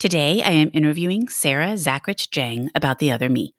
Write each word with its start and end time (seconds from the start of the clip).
Today, 0.00 0.42
I 0.42 0.52
am 0.52 0.70
interviewing 0.72 1.28
Sarah 1.28 1.74
Zachrich 1.74 2.30
Jang 2.30 2.70
about 2.74 3.00
the 3.00 3.12
other 3.12 3.28
me. 3.28 3.54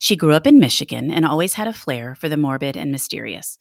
She 0.00 0.16
grew 0.16 0.32
up 0.32 0.44
in 0.44 0.58
Michigan 0.58 1.08
and 1.08 1.24
always 1.24 1.54
had 1.54 1.68
a 1.68 1.72
flair 1.72 2.16
for 2.16 2.28
the 2.28 2.36
morbid 2.36 2.76
and 2.76 2.90
mysterious. 2.90 3.58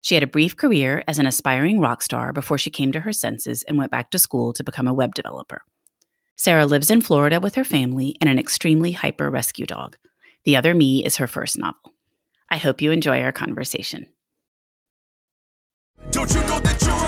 She 0.00 0.14
had 0.14 0.24
a 0.24 0.26
brief 0.26 0.56
career 0.56 1.04
as 1.06 1.18
an 1.18 1.26
aspiring 1.26 1.78
rock 1.78 2.00
star 2.00 2.32
before 2.32 2.56
she 2.56 2.70
came 2.70 2.90
to 2.92 3.00
her 3.00 3.12
senses 3.12 3.64
and 3.64 3.76
went 3.76 3.90
back 3.90 4.10
to 4.12 4.18
school 4.18 4.54
to 4.54 4.64
become 4.64 4.88
a 4.88 4.94
web 4.94 5.14
developer. 5.14 5.60
Sarah 6.36 6.64
lives 6.64 6.90
in 6.90 7.02
Florida 7.02 7.38
with 7.38 7.54
her 7.54 7.64
family 7.64 8.16
and 8.22 8.30
an 8.30 8.38
extremely 8.38 8.92
hyper 8.92 9.28
rescue 9.28 9.66
dog. 9.66 9.98
The 10.44 10.56
Other 10.56 10.72
Me 10.72 11.04
is 11.04 11.16
her 11.16 11.26
first 11.26 11.58
novel. 11.58 11.92
I 12.48 12.56
hope 12.56 12.80
you 12.80 12.92
enjoy 12.92 13.20
our 13.20 13.32
conversation. 13.32 14.06
Don't 16.12 16.32
you 16.32 16.40
know 16.40 16.60
that 16.60 16.80
you're? 16.80 17.07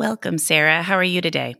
Welcome, 0.00 0.38
Sarah. 0.38 0.82
How 0.82 0.94
are 0.94 1.04
you 1.04 1.20
today? 1.20 1.56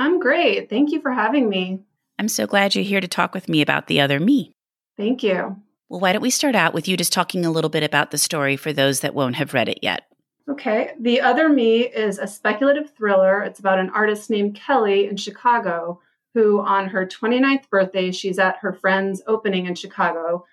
I'm 0.00 0.18
great. 0.18 0.68
Thank 0.68 0.90
you 0.90 1.00
for 1.00 1.12
having 1.12 1.48
me. 1.48 1.78
I'm 2.18 2.26
so 2.26 2.44
glad 2.44 2.74
you're 2.74 2.82
here 2.82 3.00
to 3.00 3.06
talk 3.06 3.32
with 3.32 3.48
me 3.48 3.62
about 3.62 3.86
the 3.86 4.00
other 4.00 4.18
me. 4.18 4.52
Thank 4.96 5.22
you. 5.22 5.62
Well, 5.88 6.00
why 6.00 6.12
don't 6.12 6.20
we 6.20 6.30
start 6.30 6.56
out 6.56 6.74
with 6.74 6.88
you 6.88 6.96
just 6.96 7.12
talking 7.12 7.46
a 7.46 7.52
little 7.52 7.70
bit 7.70 7.84
about 7.84 8.10
the 8.10 8.18
story 8.18 8.56
for 8.56 8.72
those 8.72 8.98
that 8.98 9.14
won't 9.14 9.36
have 9.36 9.54
read 9.54 9.68
it 9.68 9.78
yet? 9.80 10.06
Okay. 10.50 10.90
The 10.98 11.20
Other 11.20 11.48
Me 11.48 11.82
is 11.82 12.18
a 12.18 12.26
speculative 12.26 12.90
thriller. 12.90 13.42
It's 13.42 13.60
about 13.60 13.78
an 13.78 13.90
artist 13.90 14.28
named 14.28 14.56
Kelly 14.56 15.06
in 15.06 15.16
Chicago 15.16 16.00
who, 16.34 16.62
on 16.62 16.88
her 16.88 17.06
29th 17.06 17.70
birthday, 17.70 18.10
she's 18.10 18.40
at 18.40 18.56
her 18.56 18.72
friend's 18.72 19.22
opening 19.28 19.66
in 19.66 19.76
Chicago 19.76 20.44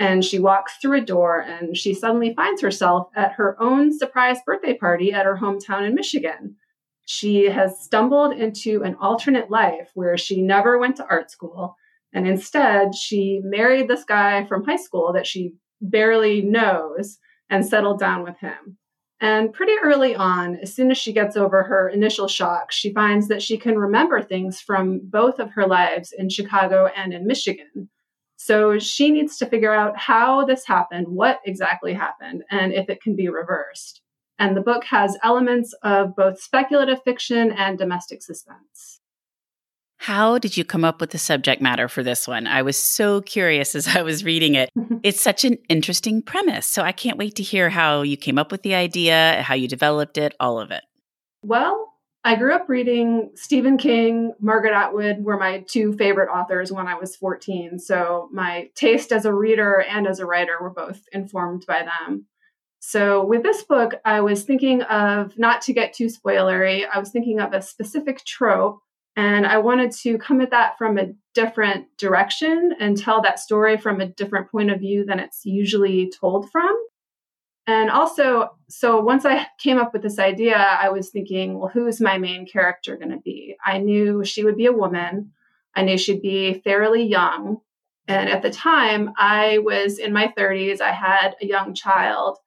and 0.00 0.24
she 0.24 0.40
walks 0.40 0.78
through 0.78 0.98
a 0.98 1.04
door 1.04 1.38
and 1.42 1.76
she 1.76 1.94
suddenly 1.94 2.34
finds 2.34 2.60
herself 2.60 3.08
at 3.14 3.34
her 3.34 3.54
own 3.62 3.96
surprise 3.96 4.38
birthday 4.44 4.74
party 4.74 5.12
at 5.12 5.26
her 5.26 5.36
hometown 5.36 5.86
in 5.86 5.94
Michigan. 5.94 6.56
She 7.10 7.44
has 7.46 7.80
stumbled 7.80 8.34
into 8.34 8.82
an 8.82 8.94
alternate 8.96 9.50
life 9.50 9.90
where 9.94 10.18
she 10.18 10.42
never 10.42 10.78
went 10.78 10.96
to 10.96 11.06
art 11.08 11.30
school. 11.30 11.74
And 12.12 12.28
instead, 12.28 12.94
she 12.94 13.40
married 13.42 13.88
this 13.88 14.04
guy 14.04 14.44
from 14.44 14.66
high 14.66 14.76
school 14.76 15.14
that 15.14 15.26
she 15.26 15.54
barely 15.80 16.42
knows 16.42 17.16
and 17.48 17.64
settled 17.64 17.98
down 17.98 18.24
with 18.24 18.36
him. 18.40 18.76
And 19.22 19.54
pretty 19.54 19.72
early 19.82 20.16
on, 20.16 20.56
as 20.56 20.74
soon 20.74 20.90
as 20.90 20.98
she 20.98 21.14
gets 21.14 21.34
over 21.34 21.62
her 21.62 21.88
initial 21.88 22.28
shock, 22.28 22.72
she 22.72 22.92
finds 22.92 23.28
that 23.28 23.40
she 23.40 23.56
can 23.56 23.78
remember 23.78 24.20
things 24.20 24.60
from 24.60 25.00
both 25.02 25.38
of 25.38 25.52
her 25.52 25.66
lives 25.66 26.12
in 26.12 26.28
Chicago 26.28 26.90
and 26.94 27.14
in 27.14 27.26
Michigan. 27.26 27.88
So 28.36 28.78
she 28.78 29.10
needs 29.10 29.38
to 29.38 29.46
figure 29.46 29.72
out 29.72 29.96
how 29.96 30.44
this 30.44 30.66
happened, 30.66 31.08
what 31.08 31.40
exactly 31.46 31.94
happened, 31.94 32.42
and 32.50 32.74
if 32.74 32.90
it 32.90 33.00
can 33.00 33.16
be 33.16 33.30
reversed. 33.30 34.02
And 34.38 34.56
the 34.56 34.60
book 34.60 34.84
has 34.84 35.16
elements 35.22 35.74
of 35.82 36.14
both 36.14 36.40
speculative 36.40 37.02
fiction 37.02 37.50
and 37.50 37.76
domestic 37.76 38.22
suspense. 38.22 39.00
How 39.98 40.38
did 40.38 40.56
you 40.56 40.64
come 40.64 40.84
up 40.84 41.00
with 41.00 41.10
the 41.10 41.18
subject 41.18 41.60
matter 41.60 41.88
for 41.88 42.04
this 42.04 42.28
one? 42.28 42.46
I 42.46 42.62
was 42.62 42.76
so 42.76 43.20
curious 43.20 43.74
as 43.74 43.88
I 43.88 44.02
was 44.02 44.24
reading 44.24 44.54
it. 44.54 44.70
It's 45.04 45.22
such 45.22 45.44
an 45.44 45.58
interesting 45.68 46.22
premise. 46.22 46.66
So 46.66 46.82
I 46.82 46.90
can't 46.90 47.18
wait 47.18 47.36
to 47.36 47.42
hear 47.42 47.70
how 47.70 48.02
you 48.02 48.16
came 48.16 48.36
up 48.36 48.50
with 48.50 48.62
the 48.62 48.74
idea, 48.74 49.42
how 49.42 49.54
you 49.54 49.68
developed 49.68 50.18
it, 50.18 50.34
all 50.40 50.58
of 50.60 50.72
it. 50.72 50.82
Well, 51.42 51.88
I 52.24 52.34
grew 52.34 52.52
up 52.52 52.68
reading 52.68 53.30
Stephen 53.36 53.78
King, 53.78 54.34
Margaret 54.40 54.74
Atwood 54.74 55.22
were 55.22 55.38
my 55.38 55.64
two 55.68 55.92
favorite 55.92 56.28
authors 56.28 56.72
when 56.72 56.88
I 56.88 56.96
was 56.96 57.14
14. 57.14 57.78
So 57.78 58.28
my 58.32 58.70
taste 58.74 59.12
as 59.12 59.24
a 59.24 59.32
reader 59.32 59.80
and 59.80 60.06
as 60.06 60.18
a 60.18 60.26
writer 60.26 60.56
were 60.60 60.70
both 60.70 61.00
informed 61.12 61.64
by 61.66 61.84
them. 61.84 62.26
So 62.80 63.24
with 63.24 63.42
this 63.42 63.62
book, 63.62 63.94
I 64.04 64.20
was 64.20 64.44
thinking 64.44 64.82
of, 64.82 65.36
not 65.38 65.62
to 65.62 65.72
get 65.72 65.92
too 65.92 66.06
spoilery, 66.06 66.84
I 66.92 66.98
was 66.98 67.10
thinking 67.10 67.40
of 67.40 67.52
a 67.52 67.62
specific 67.62 68.24
trope 68.24 68.80
and 69.16 69.46
I 69.46 69.58
wanted 69.58 69.90
to 70.02 70.16
come 70.18 70.40
at 70.40 70.50
that 70.50 70.78
from 70.78 70.96
a 70.96 71.12
different 71.34 71.86
direction 71.98 72.74
and 72.78 72.96
tell 72.96 73.20
that 73.22 73.40
story 73.40 73.76
from 73.76 74.00
a 74.00 74.06
different 74.06 74.50
point 74.50 74.70
of 74.70 74.78
view 74.78 75.04
than 75.04 75.18
it's 75.18 75.44
usually 75.44 76.10
told 76.20 76.50
from. 76.50 76.76
And 77.66 77.90
also, 77.90 78.50
so 78.70 79.00
once 79.00 79.26
I 79.26 79.46
came 79.58 79.76
up 79.76 79.92
with 79.92 80.02
this 80.02 80.18
idea, 80.18 80.56
I 80.56 80.88
was 80.88 81.10
thinking, 81.10 81.58
well, 81.58 81.68
who's 81.68 82.00
my 82.00 82.16
main 82.16 82.46
character 82.46 82.96
going 82.96 83.10
to 83.10 83.18
be? 83.18 83.56
I 83.62 83.78
knew 83.78 84.24
she 84.24 84.44
would 84.44 84.56
be 84.56 84.66
a 84.66 84.72
woman. 84.72 85.32
I 85.74 85.82
knew 85.82 85.98
she'd 85.98 86.22
be 86.22 86.62
fairly 86.64 87.02
young. 87.02 87.58
And 88.06 88.30
at 88.30 88.40
the 88.40 88.50
time, 88.50 89.10
I 89.18 89.58
was 89.58 89.98
in 89.98 90.12
my 90.14 90.32
30s. 90.38 90.80
I 90.80 90.92
had 90.92 91.34
a 91.42 91.46
young 91.46 91.74
child 91.74 92.38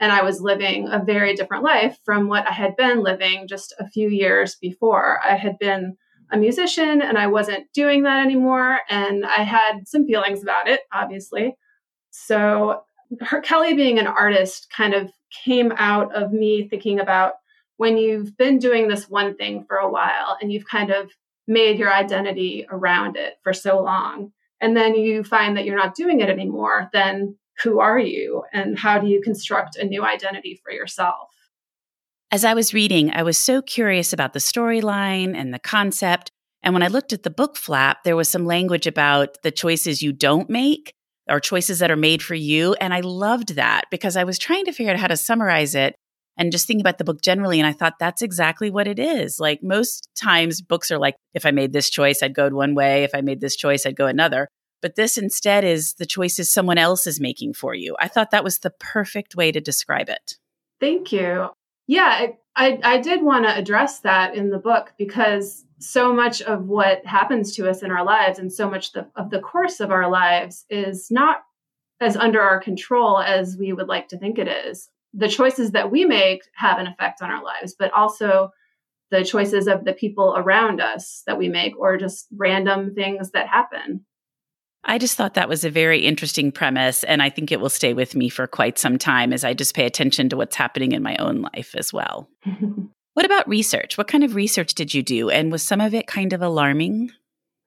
and 0.00 0.12
I 0.12 0.22
was 0.22 0.40
living 0.40 0.88
a 0.88 1.02
very 1.02 1.34
different 1.34 1.64
life 1.64 1.98
from 2.04 2.28
what 2.28 2.46
I 2.48 2.52
had 2.52 2.76
been 2.76 3.02
living 3.02 3.48
just 3.48 3.74
a 3.78 3.88
few 3.88 4.08
years 4.08 4.56
before. 4.56 5.20
I 5.24 5.36
had 5.36 5.58
been 5.58 5.96
a 6.30 6.36
musician 6.36 7.02
and 7.02 7.16
I 7.16 7.28
wasn't 7.28 7.72
doing 7.72 8.02
that 8.02 8.24
anymore. 8.24 8.80
And 8.90 9.24
I 9.24 9.42
had 9.42 9.86
some 9.86 10.06
feelings 10.06 10.42
about 10.42 10.68
it, 10.68 10.80
obviously. 10.92 11.56
So, 12.10 12.82
her, 13.20 13.40
Kelly 13.40 13.74
being 13.74 13.98
an 13.98 14.06
artist 14.06 14.68
kind 14.76 14.92
of 14.92 15.12
came 15.44 15.72
out 15.76 16.14
of 16.14 16.32
me 16.32 16.68
thinking 16.68 16.98
about 16.98 17.34
when 17.76 17.96
you've 17.96 18.36
been 18.36 18.58
doing 18.58 18.88
this 18.88 19.08
one 19.08 19.36
thing 19.36 19.64
for 19.68 19.76
a 19.76 19.90
while 19.90 20.36
and 20.40 20.52
you've 20.52 20.66
kind 20.66 20.90
of 20.90 21.10
made 21.46 21.78
your 21.78 21.92
identity 21.92 22.66
around 22.70 23.16
it 23.16 23.34
for 23.44 23.52
so 23.52 23.80
long. 23.80 24.32
And 24.60 24.76
then 24.76 24.94
you 24.94 25.22
find 25.22 25.56
that 25.56 25.64
you're 25.64 25.76
not 25.76 25.94
doing 25.94 26.20
it 26.20 26.28
anymore, 26.28 26.88
then 26.92 27.36
who 27.62 27.80
are 27.80 27.98
you 27.98 28.42
and 28.52 28.78
how 28.78 28.98
do 28.98 29.06
you 29.06 29.20
construct 29.22 29.76
a 29.76 29.84
new 29.84 30.04
identity 30.04 30.60
for 30.62 30.72
yourself? 30.72 31.28
As 32.30 32.44
I 32.44 32.54
was 32.54 32.74
reading, 32.74 33.10
I 33.12 33.22
was 33.22 33.38
so 33.38 33.62
curious 33.62 34.12
about 34.12 34.32
the 34.32 34.40
storyline 34.40 35.36
and 35.36 35.54
the 35.54 35.58
concept. 35.58 36.30
And 36.62 36.74
when 36.74 36.82
I 36.82 36.88
looked 36.88 37.12
at 37.12 37.22
the 37.22 37.30
book 37.30 37.56
flap, 37.56 38.04
there 38.04 38.16
was 38.16 38.28
some 38.28 38.44
language 38.44 38.86
about 38.86 39.38
the 39.42 39.52
choices 39.52 40.02
you 40.02 40.12
don't 40.12 40.50
make 40.50 40.92
or 41.28 41.40
choices 41.40 41.78
that 41.78 41.90
are 41.90 41.96
made 41.96 42.22
for 42.22 42.34
you. 42.34 42.74
And 42.74 42.92
I 42.92 43.00
loved 43.00 43.54
that 43.54 43.84
because 43.90 44.16
I 44.16 44.24
was 44.24 44.38
trying 44.38 44.64
to 44.64 44.72
figure 44.72 44.92
out 44.92 44.98
how 44.98 45.06
to 45.06 45.16
summarize 45.16 45.74
it 45.74 45.94
and 46.36 46.52
just 46.52 46.66
thinking 46.66 46.82
about 46.82 46.98
the 46.98 47.04
book 47.04 47.22
generally. 47.22 47.58
And 47.58 47.66
I 47.66 47.72
thought 47.72 47.98
that's 47.98 48.22
exactly 48.22 48.70
what 48.70 48.86
it 48.86 48.98
is. 48.98 49.38
Like 49.40 49.62
most 49.62 50.08
times, 50.14 50.60
books 50.60 50.90
are 50.90 50.98
like, 50.98 51.16
if 51.34 51.46
I 51.46 51.50
made 51.50 51.72
this 51.72 51.90
choice, 51.90 52.22
I'd 52.22 52.34
go 52.34 52.48
one 52.48 52.74
way. 52.74 53.04
If 53.04 53.14
I 53.14 53.20
made 53.20 53.40
this 53.40 53.56
choice, 53.56 53.86
I'd 53.86 53.96
go 53.96 54.06
another. 54.06 54.48
But 54.82 54.96
this 54.96 55.16
instead 55.16 55.64
is 55.64 55.94
the 55.94 56.06
choices 56.06 56.50
someone 56.50 56.78
else 56.78 57.06
is 57.06 57.20
making 57.20 57.54
for 57.54 57.74
you. 57.74 57.96
I 57.98 58.08
thought 58.08 58.30
that 58.30 58.44
was 58.44 58.58
the 58.58 58.70
perfect 58.70 59.34
way 59.34 59.50
to 59.52 59.60
describe 59.60 60.08
it. 60.08 60.34
Thank 60.80 61.12
you. 61.12 61.48
Yeah, 61.86 62.26
I, 62.56 62.80
I 62.82 62.98
did 63.00 63.22
want 63.22 63.44
to 63.46 63.56
address 63.56 64.00
that 64.00 64.34
in 64.34 64.50
the 64.50 64.58
book 64.58 64.92
because 64.98 65.64
so 65.78 66.12
much 66.12 66.42
of 66.42 66.66
what 66.66 67.04
happens 67.04 67.54
to 67.56 67.68
us 67.68 67.82
in 67.82 67.90
our 67.90 68.04
lives 68.04 68.38
and 68.38 68.52
so 68.52 68.68
much 68.68 68.92
the, 68.92 69.06
of 69.14 69.30
the 69.30 69.40
course 69.40 69.80
of 69.80 69.90
our 69.90 70.10
lives 70.10 70.64
is 70.70 71.10
not 71.10 71.42
as 72.00 72.16
under 72.16 72.40
our 72.40 72.60
control 72.60 73.20
as 73.20 73.56
we 73.58 73.72
would 73.72 73.88
like 73.88 74.08
to 74.08 74.18
think 74.18 74.38
it 74.38 74.48
is. 74.48 74.88
The 75.14 75.28
choices 75.28 75.72
that 75.72 75.90
we 75.90 76.04
make 76.04 76.42
have 76.54 76.78
an 76.78 76.86
effect 76.86 77.22
on 77.22 77.30
our 77.30 77.42
lives, 77.42 77.74
but 77.78 77.92
also 77.92 78.50
the 79.10 79.24
choices 79.24 79.66
of 79.68 79.84
the 79.84 79.92
people 79.92 80.34
around 80.36 80.80
us 80.80 81.22
that 81.26 81.38
we 81.38 81.48
make 81.48 81.78
or 81.78 81.96
just 81.96 82.26
random 82.36 82.94
things 82.94 83.30
that 83.30 83.46
happen. 83.46 84.04
I 84.88 84.98
just 84.98 85.16
thought 85.16 85.34
that 85.34 85.48
was 85.48 85.64
a 85.64 85.70
very 85.70 86.06
interesting 86.06 86.52
premise. 86.52 87.02
And 87.04 87.20
I 87.20 87.28
think 87.28 87.50
it 87.50 87.60
will 87.60 87.68
stay 87.68 87.92
with 87.92 88.14
me 88.14 88.28
for 88.28 88.46
quite 88.46 88.78
some 88.78 88.98
time 88.98 89.32
as 89.32 89.44
I 89.44 89.52
just 89.52 89.74
pay 89.74 89.84
attention 89.84 90.28
to 90.28 90.36
what's 90.36 90.56
happening 90.56 90.92
in 90.92 91.02
my 91.02 91.16
own 91.16 91.42
life 91.42 91.74
as 91.76 91.92
well. 91.92 92.28
what 93.14 93.26
about 93.26 93.48
research? 93.48 93.98
What 93.98 94.06
kind 94.06 94.22
of 94.22 94.36
research 94.36 94.74
did 94.74 94.94
you 94.94 95.02
do? 95.02 95.28
And 95.28 95.50
was 95.50 95.62
some 95.62 95.80
of 95.80 95.92
it 95.92 96.06
kind 96.06 96.32
of 96.32 96.40
alarming? 96.40 97.10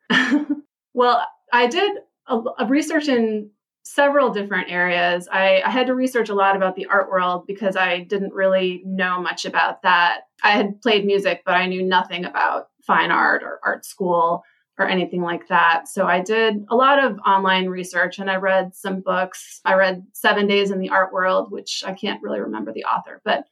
well, 0.94 1.28
I 1.52 1.68
did 1.68 1.92
a, 2.28 2.40
a 2.60 2.66
research 2.66 3.10
in 3.10 3.50
several 3.84 4.30
different 4.32 4.72
areas. 4.72 5.28
I, 5.32 5.62
I, 5.66 5.70
had 5.72 5.88
to 5.88 5.96
research 5.96 6.30
a 6.30 6.36
lot 6.36 6.56
about 6.56 6.76
the 6.76 6.86
art 6.86 7.10
world 7.10 7.48
because 7.48 7.76
I 7.76 8.02
didn't 8.02 8.34
really 8.34 8.84
know 8.86 9.20
much 9.20 9.46
about 9.46 9.82
that. 9.82 10.22
I 10.44 10.52
had 10.52 10.80
played 10.82 11.06
music, 11.06 11.42
but 11.44 11.56
I 11.56 11.66
knew 11.66 11.82
nothing 11.82 12.24
about 12.24 12.68
fine 12.86 13.10
art 13.10 13.42
or 13.42 13.60
art 13.64 13.86
school 13.86 14.44
or 14.80 14.88
anything 14.88 15.22
like 15.22 15.48
that. 15.50 15.88
So 15.88 16.08
I 16.08 16.22
did 16.22 16.66
a 16.70 16.76
lot 16.76 17.04
of 17.04 17.20
online 17.20 17.68
research 17.68 18.18
and 18.18 18.32
I 18.32 18.38
read 18.38 18.74
some 18.74 19.02
books. 19.02 19.60
I 19.66 19.74
read 19.74 20.04
Seven 20.14 20.48
Days 20.48 20.72
in 20.72 20.80
the 20.80 20.90
Art 20.90 21.12
World, 21.14 21.52
which 21.52 21.84
I 21.86 21.94
can't 21.94 22.24
really 22.24 22.40
remember 22.40 22.72
the 22.72 22.86
author, 22.86 23.22
but 23.26 23.44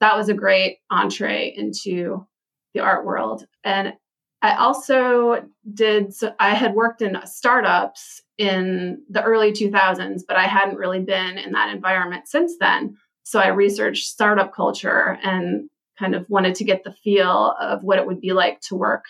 that 0.00 0.16
was 0.16 0.28
a 0.28 0.34
great 0.34 0.78
entree 0.90 1.52
into 1.56 2.26
the 2.72 2.80
art 2.80 3.04
world. 3.04 3.46
And 3.64 3.94
I 4.42 4.56
also 4.56 5.44
did, 5.74 6.14
so 6.14 6.32
I 6.38 6.54
had 6.54 6.74
worked 6.74 7.02
in 7.02 7.18
startups 7.24 8.22
in 8.38 9.02
the 9.08 9.22
early 9.22 9.52
2000s, 9.52 10.22
but 10.28 10.36
I 10.36 10.44
hadn't 10.44 10.76
really 10.76 11.00
been 11.00 11.38
in 11.38 11.52
that 11.52 11.74
environment 11.74 12.28
since 12.28 12.54
then. 12.60 12.96
So 13.24 13.40
I 13.40 13.48
researched 13.48 14.06
startup 14.06 14.54
culture 14.54 15.18
and 15.22 15.68
kind 15.98 16.14
of 16.14 16.28
wanted 16.28 16.54
to 16.56 16.64
get 16.64 16.84
the 16.84 16.92
feel 16.92 17.56
of 17.58 17.82
what 17.82 17.98
it 17.98 18.06
would 18.06 18.20
be 18.20 18.32
like 18.32 18.60
to 18.60 18.76
work 18.76 19.04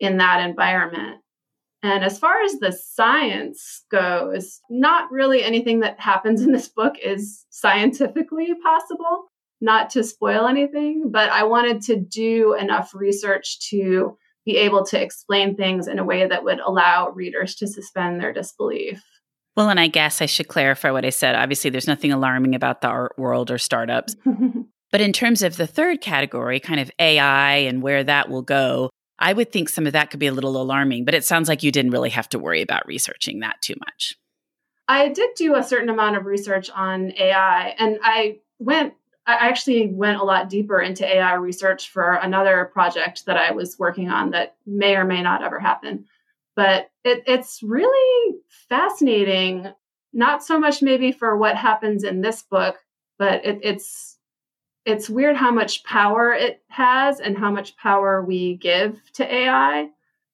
in 0.00 0.18
that 0.18 0.46
environment. 0.46 1.20
And 1.82 2.04
as 2.04 2.18
far 2.18 2.42
as 2.42 2.54
the 2.54 2.72
science 2.72 3.84
goes, 3.90 4.60
not 4.70 5.10
really 5.12 5.42
anything 5.42 5.80
that 5.80 6.00
happens 6.00 6.42
in 6.42 6.52
this 6.52 6.68
book 6.68 6.94
is 7.02 7.44
scientifically 7.50 8.54
possible, 8.62 9.26
not 9.60 9.90
to 9.90 10.02
spoil 10.02 10.46
anything, 10.46 11.10
but 11.10 11.30
I 11.30 11.44
wanted 11.44 11.82
to 11.82 11.96
do 11.96 12.54
enough 12.54 12.94
research 12.94 13.60
to 13.70 14.16
be 14.44 14.56
able 14.56 14.84
to 14.86 15.00
explain 15.00 15.56
things 15.56 15.88
in 15.88 15.98
a 15.98 16.04
way 16.04 16.26
that 16.26 16.44
would 16.44 16.60
allow 16.60 17.10
readers 17.10 17.54
to 17.56 17.66
suspend 17.66 18.20
their 18.20 18.32
disbelief. 18.32 19.02
Well, 19.56 19.70
and 19.70 19.80
I 19.80 19.88
guess 19.88 20.20
I 20.20 20.26
should 20.26 20.48
clarify 20.48 20.90
what 20.90 21.04
I 21.04 21.10
said. 21.10 21.34
Obviously, 21.34 21.70
there's 21.70 21.86
nothing 21.86 22.12
alarming 22.12 22.54
about 22.54 22.80
the 22.80 22.88
art 22.88 23.18
world 23.18 23.50
or 23.50 23.58
startups. 23.58 24.14
but 24.92 25.00
in 25.00 25.12
terms 25.12 25.42
of 25.42 25.56
the 25.56 25.66
third 25.66 26.00
category, 26.00 26.60
kind 26.60 26.78
of 26.78 26.90
AI 26.98 27.56
and 27.56 27.82
where 27.82 28.04
that 28.04 28.28
will 28.28 28.42
go, 28.42 28.90
I 29.18 29.32
would 29.32 29.50
think 29.50 29.68
some 29.68 29.86
of 29.86 29.92
that 29.94 30.10
could 30.10 30.20
be 30.20 30.26
a 30.26 30.32
little 30.32 30.60
alarming, 30.60 31.04
but 31.04 31.14
it 31.14 31.24
sounds 31.24 31.48
like 31.48 31.62
you 31.62 31.72
didn't 31.72 31.92
really 31.92 32.10
have 32.10 32.28
to 32.30 32.38
worry 32.38 32.62
about 32.62 32.86
researching 32.86 33.40
that 33.40 33.60
too 33.62 33.74
much. 33.78 34.16
I 34.88 35.08
did 35.08 35.30
do 35.36 35.56
a 35.56 35.62
certain 35.62 35.88
amount 35.88 36.16
of 36.16 36.26
research 36.26 36.70
on 36.70 37.12
AI, 37.16 37.74
and 37.78 37.98
I 38.02 38.38
went 38.58 38.94
I 39.26 39.48
actually 39.48 39.88
went 39.88 40.20
a 40.20 40.24
lot 40.24 40.48
deeper 40.48 40.80
into 40.80 41.04
AI 41.04 41.34
research 41.34 41.90
for 41.90 42.12
another 42.12 42.70
project 42.72 43.26
that 43.26 43.36
I 43.36 43.50
was 43.50 43.76
working 43.76 44.08
on 44.08 44.30
that 44.30 44.54
may 44.64 44.94
or 44.94 45.04
may 45.04 45.20
not 45.20 45.42
ever 45.42 45.58
happen. 45.58 46.04
But 46.54 46.90
it, 47.02 47.24
it's 47.26 47.60
really 47.60 48.36
fascinating, 48.68 49.66
not 50.12 50.44
so 50.44 50.60
much 50.60 50.80
maybe 50.80 51.10
for 51.10 51.36
what 51.36 51.56
happens 51.56 52.04
in 52.04 52.20
this 52.20 52.42
book, 52.42 52.76
but 53.18 53.44
it, 53.44 53.58
it's 53.62 54.15
it's 54.86 55.10
weird 55.10 55.36
how 55.36 55.50
much 55.50 55.82
power 55.82 56.32
it 56.32 56.62
has 56.68 57.18
and 57.18 57.36
how 57.36 57.50
much 57.50 57.76
power 57.76 58.24
we 58.24 58.56
give 58.56 58.98
to 59.14 59.34
AI. 59.34 59.88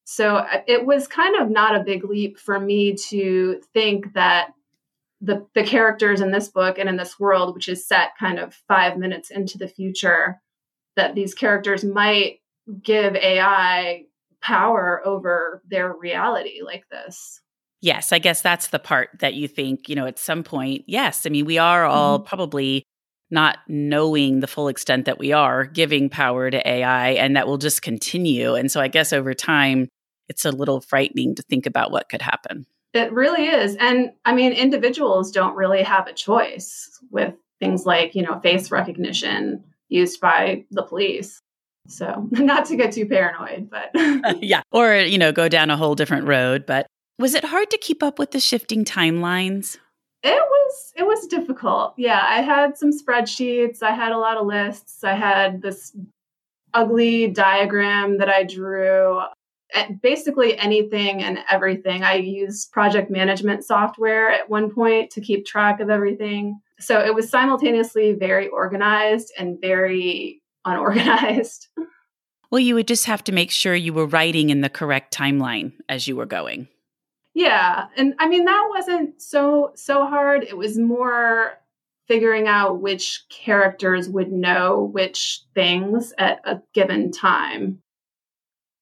So 0.04 0.36
uh, 0.36 0.60
it 0.68 0.84
was 0.84 1.08
kind 1.08 1.40
of 1.40 1.50
not 1.50 1.74
a 1.74 1.82
big 1.82 2.04
leap 2.04 2.38
for 2.38 2.60
me 2.60 2.94
to 3.08 3.60
think 3.72 4.12
that 4.12 4.50
the, 5.22 5.46
the 5.54 5.64
characters 5.64 6.20
in 6.20 6.32
this 6.32 6.48
book 6.48 6.78
and 6.78 6.88
in 6.88 6.96
this 6.96 7.18
world, 7.18 7.54
which 7.54 7.68
is 7.68 7.86
set 7.86 8.10
kind 8.20 8.38
of 8.38 8.54
five 8.68 8.98
minutes 8.98 9.30
into 9.30 9.56
the 9.56 9.68
future, 9.68 10.40
that 10.96 11.14
these 11.14 11.32
characters 11.32 11.82
might 11.82 12.40
give 12.82 13.16
AI 13.16 14.04
power 14.42 15.00
over 15.06 15.62
their 15.66 15.94
reality 15.94 16.60
like 16.62 16.86
this. 16.90 17.40
Yes, 17.80 18.12
I 18.12 18.18
guess 18.18 18.42
that's 18.42 18.68
the 18.68 18.78
part 18.78 19.08
that 19.20 19.34
you 19.34 19.48
think, 19.48 19.88
you 19.88 19.96
know, 19.96 20.06
at 20.06 20.18
some 20.18 20.44
point, 20.44 20.84
yes. 20.86 21.24
I 21.24 21.30
mean, 21.30 21.46
we 21.46 21.58
are 21.58 21.84
all 21.84 22.18
mm-hmm. 22.18 22.26
probably 22.26 22.84
not 23.32 23.58
knowing 23.66 24.40
the 24.40 24.46
full 24.46 24.68
extent 24.68 25.06
that 25.06 25.18
we 25.18 25.32
are 25.32 25.64
giving 25.64 26.08
power 26.08 26.50
to 26.50 26.68
AI 26.68 27.10
and 27.10 27.34
that 27.34 27.46
will 27.46 27.58
just 27.58 27.82
continue. 27.82 28.54
And 28.54 28.70
so 28.70 28.80
I 28.80 28.88
guess 28.88 29.12
over 29.12 29.34
time, 29.34 29.88
it's 30.28 30.44
a 30.44 30.52
little 30.52 30.80
frightening 30.80 31.34
to 31.34 31.42
think 31.42 31.66
about 31.66 31.90
what 31.90 32.08
could 32.08 32.22
happen. 32.22 32.66
It 32.94 33.12
really 33.12 33.46
is. 33.46 33.74
And 33.76 34.12
I 34.24 34.34
mean, 34.34 34.52
individuals 34.52 35.30
don't 35.30 35.56
really 35.56 35.82
have 35.82 36.06
a 36.06 36.12
choice 36.12 37.00
with 37.10 37.34
things 37.58 37.86
like, 37.86 38.14
you 38.14 38.22
know, 38.22 38.38
face 38.40 38.70
recognition 38.70 39.64
used 39.88 40.20
by 40.20 40.64
the 40.70 40.82
police. 40.82 41.40
So, 41.88 42.28
not 42.30 42.66
to 42.66 42.76
get 42.76 42.92
too 42.92 43.06
paranoid, 43.06 43.70
but 43.70 43.90
yeah, 44.42 44.62
or, 44.70 44.94
you 44.96 45.18
know, 45.18 45.32
go 45.32 45.48
down 45.48 45.70
a 45.70 45.76
whole 45.76 45.94
different 45.94 46.26
road. 46.26 46.66
But 46.66 46.86
was 47.18 47.34
it 47.34 47.44
hard 47.44 47.70
to 47.70 47.78
keep 47.78 48.02
up 48.02 48.18
with 48.18 48.32
the 48.32 48.40
shifting 48.40 48.84
timelines? 48.84 49.78
It 50.22 50.40
was 50.40 50.92
it 50.96 51.06
was 51.06 51.26
difficult. 51.26 51.94
Yeah, 51.96 52.24
I 52.28 52.42
had 52.42 52.76
some 52.76 52.90
spreadsheets, 52.90 53.82
I 53.82 53.92
had 53.92 54.12
a 54.12 54.18
lot 54.18 54.36
of 54.36 54.46
lists, 54.46 55.02
I 55.02 55.14
had 55.14 55.62
this 55.62 55.96
ugly 56.74 57.28
diagram 57.28 58.18
that 58.18 58.28
I 58.28 58.44
drew 58.44 59.20
basically 60.02 60.56
anything 60.58 61.22
and 61.22 61.38
everything. 61.50 62.02
I 62.02 62.14
used 62.14 62.72
project 62.72 63.10
management 63.10 63.64
software 63.64 64.30
at 64.30 64.48
one 64.48 64.70
point 64.70 65.10
to 65.12 65.20
keep 65.20 65.46
track 65.46 65.80
of 65.80 65.88
everything. 65.90 66.60
So 66.78 67.00
it 67.00 67.14
was 67.14 67.30
simultaneously 67.30 68.12
very 68.12 68.48
organized 68.48 69.32
and 69.38 69.60
very 69.60 70.42
unorganized. 70.64 71.68
Well, 72.50 72.60
you 72.60 72.74
would 72.74 72.86
just 72.86 73.06
have 73.06 73.24
to 73.24 73.32
make 73.32 73.50
sure 73.50 73.74
you 73.74 73.94
were 73.94 74.04
writing 74.04 74.50
in 74.50 74.60
the 74.60 74.68
correct 74.68 75.16
timeline 75.16 75.72
as 75.88 76.06
you 76.06 76.16
were 76.16 76.26
going. 76.26 76.68
Yeah, 77.34 77.86
and 77.96 78.14
I 78.18 78.28
mean 78.28 78.44
that 78.44 78.66
wasn't 78.70 79.20
so 79.20 79.72
so 79.74 80.06
hard. 80.06 80.44
It 80.44 80.56
was 80.56 80.78
more 80.78 81.58
figuring 82.08 82.46
out 82.46 82.80
which 82.80 83.24
characters 83.30 84.08
would 84.08 84.30
know 84.30 84.90
which 84.92 85.42
things 85.54 86.12
at 86.18 86.40
a 86.44 86.60
given 86.74 87.10
time. 87.10 87.78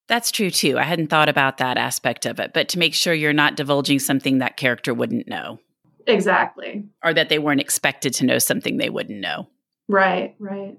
That's 0.08 0.32
true 0.32 0.50
too. 0.50 0.78
I 0.78 0.82
hadn't 0.82 1.06
thought 1.06 1.28
about 1.28 1.58
that 1.58 1.78
aspect 1.78 2.26
of 2.26 2.40
it, 2.40 2.52
but 2.52 2.68
to 2.70 2.78
make 2.80 2.94
sure 2.94 3.14
you're 3.14 3.32
not 3.32 3.54
divulging 3.54 4.00
something 4.00 4.38
that 4.38 4.56
character 4.56 4.92
wouldn't 4.92 5.28
know. 5.28 5.60
Exactly. 6.08 6.84
Or 7.04 7.14
that 7.14 7.28
they 7.28 7.38
weren't 7.38 7.60
expected 7.60 8.14
to 8.14 8.26
know 8.26 8.38
something 8.38 8.76
they 8.76 8.90
wouldn't 8.90 9.20
know. 9.20 9.48
Right, 9.88 10.34
right. 10.40 10.76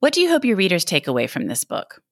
What 0.00 0.12
do 0.12 0.20
you 0.20 0.28
hope 0.28 0.44
your 0.44 0.56
readers 0.56 0.84
take 0.84 1.06
away 1.06 1.28
from 1.28 1.46
this 1.46 1.62
book? 1.62 2.02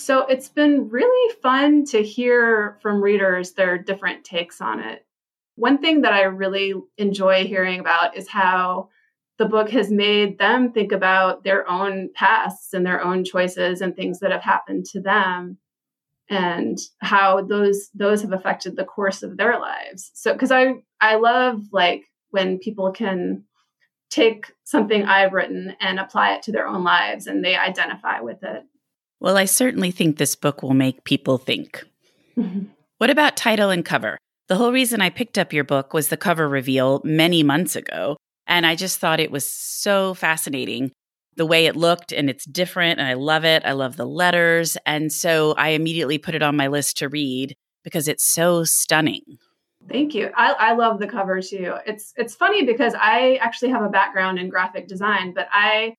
So 0.00 0.20
it's 0.20 0.48
been 0.48 0.88
really 0.90 1.34
fun 1.42 1.84
to 1.86 2.00
hear 2.00 2.78
from 2.80 3.02
readers 3.02 3.52
their 3.52 3.76
different 3.76 4.24
takes 4.24 4.60
on 4.60 4.78
it. 4.78 5.04
One 5.56 5.78
thing 5.78 6.02
that 6.02 6.12
I 6.12 6.22
really 6.22 6.72
enjoy 6.98 7.46
hearing 7.46 7.80
about 7.80 8.16
is 8.16 8.28
how 8.28 8.90
the 9.38 9.44
book 9.44 9.70
has 9.70 9.90
made 9.90 10.38
them 10.38 10.70
think 10.70 10.92
about 10.92 11.42
their 11.42 11.68
own 11.68 12.10
pasts 12.14 12.74
and 12.74 12.86
their 12.86 13.04
own 13.04 13.24
choices 13.24 13.80
and 13.80 13.94
things 13.94 14.20
that 14.20 14.30
have 14.30 14.40
happened 14.40 14.86
to 14.92 15.00
them 15.00 15.58
and 16.30 16.78
how 17.00 17.42
those 17.42 17.90
those 17.92 18.22
have 18.22 18.32
affected 18.32 18.76
the 18.76 18.84
course 18.84 19.24
of 19.24 19.36
their 19.36 19.58
lives 19.58 20.10
so 20.12 20.34
because 20.34 20.52
i 20.52 20.74
i 21.00 21.16
love 21.16 21.62
like 21.72 22.04
when 22.30 22.58
people 22.58 22.92
can 22.92 23.42
take 24.10 24.52
something 24.64 25.04
i've 25.04 25.32
written 25.32 25.74
and 25.80 25.98
apply 25.98 26.34
it 26.34 26.42
to 26.42 26.52
their 26.52 26.68
own 26.68 26.84
lives 26.84 27.26
and 27.26 27.42
they 27.42 27.56
identify 27.56 28.20
with 28.20 28.42
it 28.42 28.62
well 29.20 29.36
i 29.36 29.44
certainly 29.44 29.90
think 29.90 30.16
this 30.16 30.34
book 30.34 30.62
will 30.62 30.74
make 30.74 31.04
people 31.04 31.38
think 31.38 31.84
mm-hmm. 32.36 32.64
what 32.98 33.10
about 33.10 33.36
title 33.36 33.70
and 33.70 33.84
cover 33.84 34.18
the 34.48 34.56
whole 34.56 34.72
reason 34.72 35.00
i 35.00 35.10
picked 35.10 35.38
up 35.38 35.52
your 35.52 35.64
book 35.64 35.92
was 35.92 36.08
the 36.08 36.16
cover 36.16 36.48
reveal 36.48 37.00
many 37.04 37.42
months 37.42 37.76
ago 37.76 38.16
and 38.46 38.66
i 38.66 38.74
just 38.74 38.98
thought 38.98 39.20
it 39.20 39.30
was 39.30 39.50
so 39.50 40.14
fascinating 40.14 40.90
the 41.38 41.46
way 41.46 41.66
it 41.66 41.76
looked 41.76 42.12
and 42.12 42.28
it's 42.28 42.44
different 42.44 42.98
and 42.98 43.08
I 43.08 43.14
love 43.14 43.44
it. 43.44 43.62
I 43.64 43.72
love 43.72 43.96
the 43.96 44.04
letters. 44.04 44.76
And 44.84 45.10
so 45.10 45.54
I 45.56 45.68
immediately 45.68 46.18
put 46.18 46.34
it 46.34 46.42
on 46.42 46.56
my 46.56 46.66
list 46.66 46.98
to 46.98 47.08
read 47.08 47.54
because 47.84 48.08
it's 48.08 48.24
so 48.24 48.64
stunning. 48.64 49.22
Thank 49.88 50.14
you. 50.14 50.30
I, 50.36 50.52
I 50.52 50.72
love 50.74 50.98
the 50.98 51.06
cover 51.06 51.40
too. 51.40 51.76
It's 51.86 52.12
it's 52.16 52.34
funny 52.34 52.66
because 52.66 52.92
I 52.94 53.36
actually 53.36 53.70
have 53.70 53.82
a 53.82 53.88
background 53.88 54.38
in 54.38 54.50
graphic 54.50 54.88
design, 54.88 55.32
but 55.32 55.48
I 55.50 55.94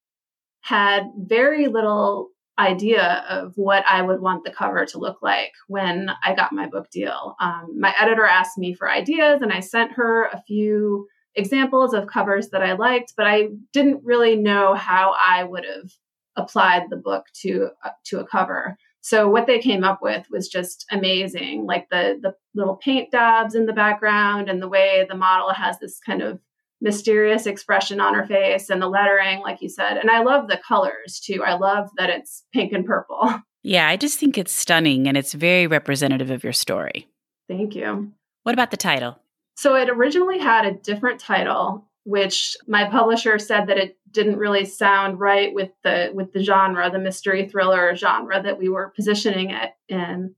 had 0.62 1.10
very 1.18 1.68
little 1.68 2.30
idea 2.60 3.24
of 3.30 3.54
what 3.56 3.84
I 3.88 4.02
would 4.02 4.22
want 4.22 4.44
the 4.44 4.52
cover 4.52 4.86
to 4.86 5.00
look 5.00 5.22
like 5.22 5.54
when 5.68 6.12
I 6.24 6.36
got 6.36 6.52
my 6.52 6.68
book 6.68 6.90
deal. 6.92 7.36
Um, 7.40 7.76
my 7.80 7.94
editor 8.00 8.26
asked 8.26 8.58
me 8.58 8.74
for 8.74 8.90
ideas, 8.90 9.42
and 9.42 9.52
I 9.52 9.62
sent 9.62 9.94
her 9.94 10.26
a 10.26 10.42
few 10.46 11.08
examples 11.36 11.94
of 11.94 12.08
covers 12.08 12.50
that 12.50 12.62
I 12.62 12.74
liked, 12.74 13.14
but 13.16 13.26
I 13.28 13.50
didn't 13.72 14.02
really 14.04 14.36
know 14.36 14.76
how 14.76 15.16
I 15.26 15.44
would 15.44 15.66
have 15.66 15.92
applied 16.36 16.84
the 16.90 16.98
book 16.98 17.26
to 17.42 17.70
uh, 17.84 17.90
to 18.06 18.20
a 18.20 18.28
cover. 18.28 18.78
So 19.02 19.30
what 19.30 19.48
they 19.48 19.60
came 19.60 19.84
up 19.84 20.00
with 20.02 20.28
was 20.30 20.50
just 20.50 20.86
amazing, 20.92 21.66
like 21.66 21.88
the 21.90 22.20
the 22.22 22.34
little 22.54 22.76
paint 22.76 23.12
dabs 23.12 23.56
in 23.56 23.66
the 23.66 23.74
background 23.74 24.50
and 24.50 24.62
the 24.62 24.68
way 24.68 25.06
the 25.08 25.16
model 25.16 25.54
has 25.54 25.80
this 25.80 26.00
kind 26.06 26.22
of 26.22 26.40
mysterious 26.82 27.46
expression 27.46 28.00
on 28.00 28.14
her 28.14 28.26
face 28.26 28.70
and 28.70 28.82
the 28.82 28.88
lettering 28.88 29.40
like 29.40 29.62
you 29.62 29.70
said. 29.70 29.98
And 29.98 30.10
I 30.10 30.24
love 30.24 30.48
the 30.48 30.60
colors 30.66 31.20
too. 31.20 31.44
I 31.44 31.54
love 31.56 31.90
that 31.98 32.10
it's 32.10 32.44
pink 32.54 32.74
and 32.74 32.86
purple. 32.86 33.36
Yeah, 33.62 33.90
I 33.90 33.98
just 33.98 34.18
think 34.18 34.38
it's 34.38 34.54
stunning 34.54 35.06
and 35.06 35.18
it's 35.18 35.34
very 35.34 35.68
representative 35.68 36.32
of 36.32 36.46
your 36.46 36.54
story. 36.54 37.10
Thank 37.50 37.76
you. 37.76 38.14
What 38.44 38.54
about 38.54 38.72
the 38.72 38.78
title? 38.78 39.20
So 39.58 39.76
it 39.76 39.90
originally 39.90 40.40
had 40.40 40.66
a 40.66 40.72
different 40.72 41.20
title 41.20 41.90
which 42.10 42.58
my 42.68 42.90
publisher 42.90 43.38
said 43.38 43.68
that 43.68 43.78
it 43.78 43.98
didn't 44.10 44.38
really 44.38 44.66
sound 44.66 45.20
right 45.20 45.54
with 45.54 45.70
the 45.84 46.10
with 46.14 46.34
the 46.34 46.44
genre, 46.44 46.90
the 46.90 46.98
mystery 46.98 47.48
thriller 47.48 47.96
genre 47.96 48.42
that 48.42 48.58
we 48.58 48.68
were 48.68 48.94
positioning 48.96 49.52
it 49.52 49.72
in. 49.88 50.34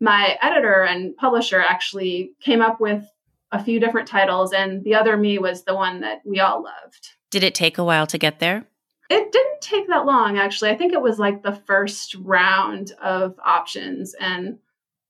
My 0.00 0.38
editor 0.40 0.84
and 0.84 1.16
publisher 1.16 1.60
actually 1.60 2.32
came 2.40 2.60
up 2.60 2.80
with 2.80 3.02
a 3.52 3.62
few 3.62 3.80
different 3.80 4.08
titles, 4.08 4.52
and 4.52 4.82
The 4.84 4.94
Other 4.94 5.16
Me 5.16 5.38
was 5.38 5.64
the 5.64 5.74
one 5.74 6.00
that 6.00 6.22
we 6.24 6.40
all 6.40 6.62
loved. 6.62 7.10
Did 7.30 7.44
it 7.44 7.54
take 7.54 7.78
a 7.78 7.84
while 7.84 8.06
to 8.06 8.18
get 8.18 8.38
there? 8.38 8.66
It 9.08 9.30
didn't 9.30 9.60
take 9.60 9.88
that 9.88 10.06
long, 10.06 10.36
actually. 10.36 10.70
I 10.70 10.76
think 10.76 10.92
it 10.92 11.02
was 11.02 11.18
like 11.18 11.42
the 11.42 11.54
first 11.66 12.14
round 12.16 12.92
of 13.02 13.38
options, 13.44 14.14
and 14.14 14.58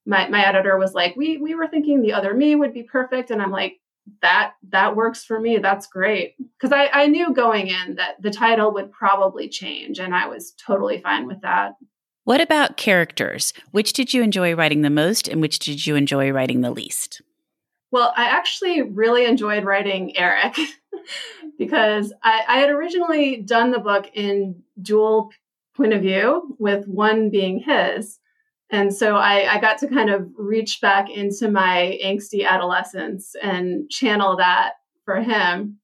my 0.04 0.28
my 0.28 0.46
editor 0.46 0.78
was 0.78 0.94
like, 0.94 1.16
"We 1.16 1.38
we 1.38 1.54
were 1.54 1.66
thinking 1.66 2.02
The 2.02 2.12
Other 2.12 2.34
Me 2.34 2.54
would 2.54 2.74
be 2.74 2.82
perfect," 2.82 3.30
and 3.30 3.40
I'm 3.40 3.50
like, 3.50 3.80
that 4.22 4.52
that 4.70 4.96
works 4.96 5.24
for 5.24 5.40
me 5.40 5.58
that's 5.58 5.86
great 5.86 6.36
because 6.58 6.72
I, 6.72 6.88
I 6.92 7.06
knew 7.06 7.34
going 7.34 7.68
in 7.68 7.96
that 7.96 8.20
the 8.22 8.30
title 8.30 8.72
would 8.74 8.92
probably 8.92 9.48
change 9.48 9.98
and 9.98 10.14
i 10.14 10.26
was 10.26 10.52
totally 10.64 11.00
fine 11.00 11.26
with 11.26 11.40
that 11.42 11.72
what 12.24 12.40
about 12.40 12.76
characters 12.76 13.52
which 13.72 13.92
did 13.92 14.14
you 14.14 14.22
enjoy 14.22 14.54
writing 14.54 14.82
the 14.82 14.90
most 14.90 15.28
and 15.28 15.40
which 15.40 15.58
did 15.58 15.86
you 15.86 15.96
enjoy 15.96 16.30
writing 16.30 16.60
the 16.60 16.70
least 16.70 17.20
well 17.90 18.12
i 18.16 18.26
actually 18.26 18.82
really 18.82 19.24
enjoyed 19.24 19.64
writing 19.64 20.16
eric 20.16 20.56
because 21.58 22.12
I, 22.22 22.42
I 22.48 22.58
had 22.58 22.70
originally 22.70 23.36
done 23.42 23.70
the 23.70 23.78
book 23.78 24.10
in 24.14 24.62
dual 24.80 25.30
point 25.74 25.92
of 25.92 26.02
view 26.02 26.56
with 26.58 26.86
one 26.86 27.30
being 27.30 27.60
his 27.60 28.18
and 28.70 28.92
so 28.92 29.16
I, 29.16 29.54
I, 29.54 29.60
got 29.60 29.78
to 29.78 29.88
kind 29.88 30.10
of 30.10 30.28
reach 30.36 30.80
back 30.80 31.08
into 31.08 31.48
my 31.48 31.98
angsty 32.04 32.44
adolescence 32.44 33.36
and 33.40 33.88
channel 33.88 34.36
that 34.38 34.72
for 35.04 35.20
him. 35.20 35.78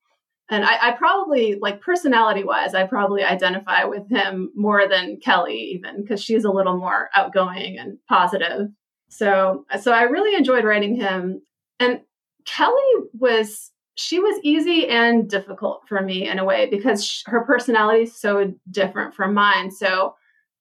And 0.50 0.64
I, 0.64 0.88
I 0.88 0.92
probably, 0.92 1.56
like 1.60 1.80
personality 1.80 2.42
wise, 2.42 2.74
I 2.74 2.84
probably 2.84 3.22
identify 3.22 3.84
with 3.84 4.10
him 4.10 4.50
more 4.56 4.88
than 4.88 5.18
Kelly, 5.20 5.56
even 5.74 6.02
because 6.02 6.22
she's 6.22 6.44
a 6.44 6.50
little 6.50 6.76
more 6.76 7.08
outgoing 7.14 7.78
and 7.78 7.98
positive. 8.08 8.68
So, 9.08 9.64
so 9.80 9.92
I 9.92 10.02
really 10.02 10.36
enjoyed 10.36 10.64
writing 10.64 10.96
him. 10.96 11.40
And 11.82 12.00
Kelly 12.46 12.80
was, 13.18 13.70
she 13.94 14.18
was 14.18 14.38
easy 14.42 14.88
and 14.88 15.28
difficult 15.28 15.82
for 15.88 16.00
me 16.00 16.28
in 16.28 16.38
a 16.38 16.44
way 16.44 16.66
because 16.66 17.22
her 17.26 17.44
personality 17.44 18.02
is 18.02 18.16
so 18.18 18.52
different 18.70 19.14
from 19.14 19.34
mine. 19.34 19.70
So, 19.70 20.14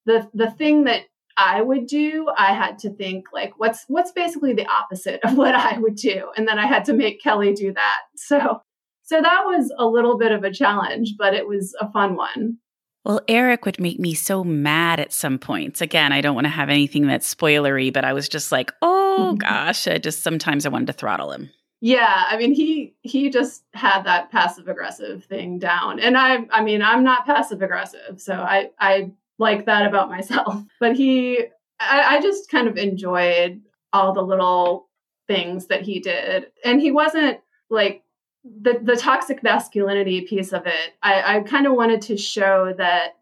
the 0.04 0.28
the 0.34 0.50
thing 0.50 0.84
that 0.84 1.02
I 1.36 1.62
would 1.62 1.86
do, 1.86 2.28
I 2.36 2.54
had 2.54 2.78
to 2.80 2.90
think 2.90 3.26
like 3.32 3.52
what's 3.56 3.84
what's 3.88 4.12
basically 4.12 4.52
the 4.52 4.66
opposite 4.66 5.20
of 5.24 5.36
what 5.36 5.54
I 5.54 5.78
would 5.78 5.96
do 5.96 6.30
and 6.36 6.46
then 6.46 6.58
I 6.58 6.66
had 6.66 6.84
to 6.86 6.92
make 6.92 7.22
Kelly 7.22 7.54
do 7.54 7.72
that. 7.72 8.00
So 8.16 8.60
so 9.04 9.20
that 9.20 9.42
was 9.44 9.72
a 9.78 9.86
little 9.86 10.16
bit 10.16 10.32
of 10.32 10.44
a 10.44 10.52
challenge, 10.52 11.14
but 11.18 11.34
it 11.34 11.46
was 11.46 11.74
a 11.80 11.90
fun 11.90 12.16
one. 12.16 12.58
Well, 13.04 13.20
Eric 13.26 13.64
would 13.66 13.80
make 13.80 13.98
me 13.98 14.14
so 14.14 14.44
mad 14.44 15.00
at 15.00 15.12
some 15.12 15.38
points. 15.38 15.80
Again, 15.80 16.12
I 16.12 16.20
don't 16.20 16.36
want 16.36 16.44
to 16.44 16.50
have 16.50 16.68
anything 16.68 17.06
that's 17.06 17.32
spoilery, 17.32 17.92
but 17.92 18.04
I 18.04 18.12
was 18.12 18.28
just 18.28 18.52
like, 18.52 18.72
"Oh 18.80 19.30
mm-hmm. 19.30 19.36
gosh, 19.36 19.88
I 19.88 19.98
just 19.98 20.22
sometimes 20.22 20.64
I 20.64 20.68
wanted 20.68 20.86
to 20.86 20.92
throttle 20.92 21.32
him." 21.32 21.50
Yeah, 21.80 22.24
I 22.28 22.36
mean, 22.36 22.54
he 22.54 22.94
he 23.02 23.28
just 23.28 23.64
had 23.74 24.04
that 24.04 24.30
passive 24.30 24.68
aggressive 24.68 25.24
thing 25.24 25.58
down. 25.58 25.98
And 25.98 26.16
I 26.16 26.46
I 26.50 26.62
mean, 26.62 26.80
I'm 26.80 27.02
not 27.02 27.26
passive 27.26 27.60
aggressive. 27.60 28.20
So 28.20 28.34
I 28.34 28.70
I 28.78 29.10
like 29.38 29.66
that 29.66 29.86
about 29.86 30.08
myself. 30.08 30.62
But 30.80 30.96
he, 30.96 31.38
I, 31.80 32.16
I 32.16 32.20
just 32.20 32.50
kind 32.50 32.68
of 32.68 32.76
enjoyed 32.76 33.60
all 33.92 34.12
the 34.12 34.22
little 34.22 34.88
things 35.26 35.66
that 35.66 35.82
he 35.82 36.00
did. 36.00 36.46
And 36.64 36.80
he 36.80 36.90
wasn't 36.90 37.40
like 37.70 38.02
the, 38.44 38.80
the 38.82 38.96
toxic 38.96 39.42
masculinity 39.42 40.22
piece 40.22 40.52
of 40.52 40.66
it. 40.66 40.94
I, 41.02 41.36
I 41.36 41.40
kind 41.40 41.66
of 41.66 41.74
wanted 41.74 42.02
to 42.02 42.16
show 42.16 42.74
that 42.76 43.16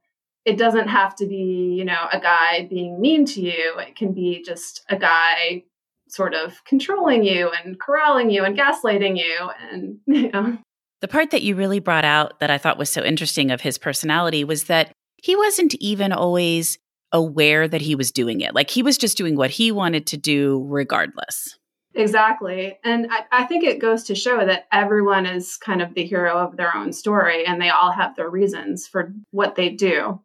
it 0.44 0.56
doesn't 0.56 0.88
have 0.88 1.14
to 1.16 1.26
be, 1.26 1.74
you 1.76 1.84
know, 1.84 2.08
a 2.12 2.18
guy 2.18 2.66
being 2.70 3.00
mean 3.00 3.26
to 3.26 3.40
you. 3.40 3.74
It 3.78 3.96
can 3.96 4.12
be 4.12 4.42
just 4.42 4.82
a 4.88 4.96
guy 4.96 5.64
sort 6.08 6.34
of 6.34 6.64
controlling 6.64 7.22
you 7.22 7.50
and 7.50 7.78
corralling 7.78 8.30
you 8.30 8.44
and 8.44 8.58
gaslighting 8.58 9.16
you 9.16 9.48
and 9.70 9.98
you 10.06 10.28
know 10.32 10.58
the 11.00 11.08
part 11.08 11.30
that 11.30 11.42
you 11.42 11.54
really 11.54 11.80
brought 11.80 12.04
out 12.04 12.40
that 12.40 12.50
I 12.50 12.58
thought 12.58 12.78
was 12.78 12.90
so 12.90 13.02
interesting 13.02 13.50
of 13.50 13.60
his 13.60 13.78
personality 13.78 14.44
was 14.44 14.64
that 14.64 14.92
he 15.16 15.34
wasn't 15.34 15.74
even 15.76 16.12
always 16.12 16.78
aware 17.12 17.66
that 17.66 17.80
he 17.80 17.94
was 17.94 18.10
doing 18.10 18.40
it. 18.40 18.54
Like 18.54 18.70
he 18.70 18.82
was 18.82 18.98
just 18.98 19.16
doing 19.16 19.36
what 19.36 19.50
he 19.50 19.72
wanted 19.72 20.06
to 20.08 20.16
do 20.16 20.64
regardless. 20.68 21.58
Exactly. 21.94 22.78
And 22.84 23.08
I, 23.10 23.24
I, 23.32 23.44
think 23.44 23.64
it 23.64 23.80
goes 23.80 24.04
to 24.04 24.14
show 24.14 24.44
that 24.46 24.66
everyone 24.70 25.26
is 25.26 25.56
kind 25.56 25.82
of 25.82 25.94
the 25.94 26.04
hero 26.04 26.38
of 26.38 26.56
their 26.56 26.74
own 26.74 26.92
story 26.92 27.44
and 27.44 27.60
they 27.60 27.68
all 27.68 27.90
have 27.90 28.14
their 28.14 28.30
reasons 28.30 28.86
for 28.86 29.12
what 29.32 29.56
they 29.56 29.70
do. 29.70 30.20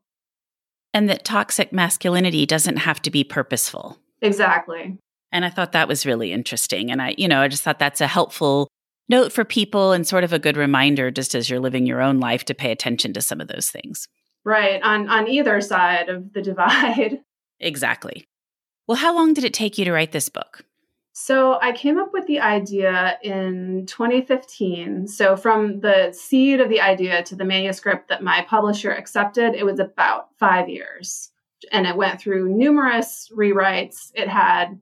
And 0.94 1.10
that 1.10 1.26
toxic 1.26 1.74
masculinity 1.74 2.46
doesn't 2.46 2.78
have 2.78 3.02
to 3.02 3.10
be 3.10 3.24
purposeful. 3.24 3.98
Exactly. 4.22 4.98
And 5.32 5.44
I 5.44 5.50
thought 5.50 5.72
that 5.72 5.88
was 5.88 6.06
really 6.06 6.32
interesting. 6.32 6.92
And 6.92 7.02
I, 7.02 7.16
you 7.18 7.28
know, 7.28 7.42
I 7.42 7.48
just 7.48 7.64
thought 7.64 7.80
that's 7.80 8.00
a 8.00 8.08
helpful 8.08 8.70
note 9.10 9.32
for 9.32 9.44
people 9.44 9.92
and 9.92 10.08
sort 10.08 10.24
of 10.24 10.34
a 10.34 10.40
good 10.40 10.58
reminder 10.58 11.12
just 11.12 11.36
as 11.36 11.50
you're 11.50 11.60
living 11.60 11.86
your 11.86 12.02
own 12.02 12.20
life 12.20 12.46
to 12.46 12.54
pay 12.54 12.72
attention 12.72 13.14
to 13.14 13.22
some 13.22 13.42
of 13.42 13.48
those 13.48 13.70
things. 13.70 14.08
Right, 14.44 14.82
on 14.84 15.10
on 15.10 15.28
either 15.28 15.60
side 15.62 16.10
of 16.10 16.34
the 16.34 16.42
divide. 16.42 17.20
Exactly. 17.62 18.28
Well, 18.86 18.98
how 18.98 19.16
long 19.16 19.34
did 19.34 19.46
it 19.46 19.54
take 19.54 19.78
you 19.78 19.86
to 19.86 19.94
write 19.94 20.12
this 20.12 20.28
book? 20.28 20.66
So, 21.18 21.58
I 21.62 21.72
came 21.72 21.98
up 21.98 22.12
with 22.12 22.28
the 22.28 22.42
idea 22.42 23.18
in 23.24 23.86
2015. 23.86 25.08
So, 25.08 25.38
from 25.38 25.80
the 25.80 26.12
seed 26.12 26.60
of 26.60 26.68
the 26.68 26.82
idea 26.82 27.24
to 27.24 27.36
the 27.38 27.46
manuscript 27.46 28.10
that 28.10 28.22
my 28.22 28.42
publisher 28.50 28.92
accepted, 28.92 29.56
it 29.56 29.66
was 29.66 29.80
about 29.80 30.28
5 30.38 30.68
years. 30.68 31.32
And 31.72 31.88
it 31.88 31.96
went 31.96 32.20
through 32.20 32.50
numerous 32.50 33.32
rewrites. 33.34 34.12
It 34.14 34.28
had 34.28 34.78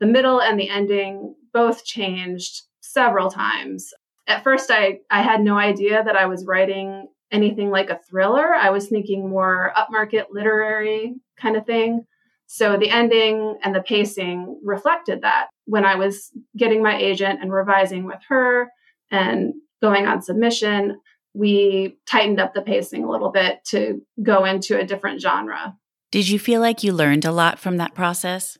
the 0.00 0.06
middle 0.06 0.42
and 0.42 0.60
the 0.60 0.68
ending 0.68 1.34
both 1.54 1.82
changed 1.86 2.62
several 2.82 3.30
times. 3.30 3.94
At 4.26 4.44
first 4.44 4.70
I 4.70 5.00
I 5.10 5.22
had 5.22 5.40
no 5.40 5.56
idea 5.56 6.04
that 6.04 6.14
I 6.14 6.26
was 6.26 6.44
writing 6.44 7.08
anything 7.32 7.70
like 7.70 7.88
a 7.88 8.00
thriller. 8.06 8.54
I 8.54 8.68
was 8.68 8.88
thinking 8.88 9.30
more 9.30 9.72
upmarket 9.76 10.26
literary 10.30 11.14
kind 11.38 11.56
of 11.56 11.64
thing. 11.64 12.04
So 12.52 12.76
the 12.76 12.90
ending 12.90 13.58
and 13.62 13.72
the 13.72 13.80
pacing 13.80 14.58
reflected 14.64 15.22
that 15.22 15.50
when 15.66 15.84
I 15.84 15.94
was 15.94 16.32
getting 16.56 16.82
my 16.82 16.98
agent 16.98 17.38
and 17.40 17.52
revising 17.52 18.06
with 18.06 18.18
her 18.28 18.72
and 19.08 19.54
going 19.80 20.08
on 20.08 20.20
submission, 20.20 21.00
we 21.32 21.96
tightened 22.06 22.40
up 22.40 22.52
the 22.52 22.62
pacing 22.62 23.04
a 23.04 23.08
little 23.08 23.30
bit 23.30 23.60
to 23.66 24.02
go 24.20 24.44
into 24.44 24.76
a 24.76 24.84
different 24.84 25.20
genre. 25.20 25.76
Did 26.10 26.28
you 26.28 26.40
feel 26.40 26.60
like 26.60 26.82
you 26.82 26.92
learned 26.92 27.24
a 27.24 27.30
lot 27.30 27.60
from 27.60 27.76
that 27.76 27.94
process? 27.94 28.58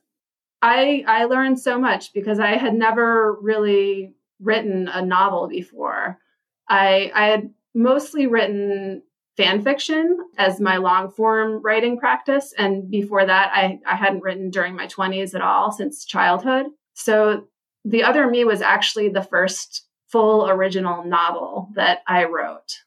I 0.62 1.02
I 1.08 1.24
learned 1.24 1.58
so 1.58 1.76
much 1.76 2.12
because 2.12 2.38
I 2.38 2.58
had 2.58 2.74
never 2.74 3.36
really 3.42 4.14
written 4.38 4.86
a 4.86 5.04
novel 5.04 5.48
before. 5.48 6.16
I 6.68 7.10
I 7.12 7.26
had 7.26 7.50
mostly 7.74 8.28
written 8.28 9.02
fan 9.36 9.62
fiction 9.62 10.18
as 10.38 10.60
my 10.60 10.76
long 10.76 11.10
form 11.10 11.62
writing 11.62 11.98
practice. 11.98 12.52
And 12.58 12.90
before 12.90 13.24
that, 13.24 13.50
I, 13.54 13.78
I 13.86 13.96
hadn't 13.96 14.22
written 14.22 14.50
during 14.50 14.74
my 14.74 14.86
20s 14.86 15.34
at 15.34 15.40
all 15.40 15.72
since 15.72 16.04
childhood. 16.04 16.66
So 16.94 17.46
The 17.84 18.02
Other 18.02 18.28
Me 18.28 18.44
was 18.44 18.60
actually 18.60 19.08
the 19.08 19.22
first 19.22 19.86
full 20.08 20.48
original 20.48 21.04
novel 21.04 21.68
that 21.74 22.00
I 22.06 22.24
wrote. 22.24 22.80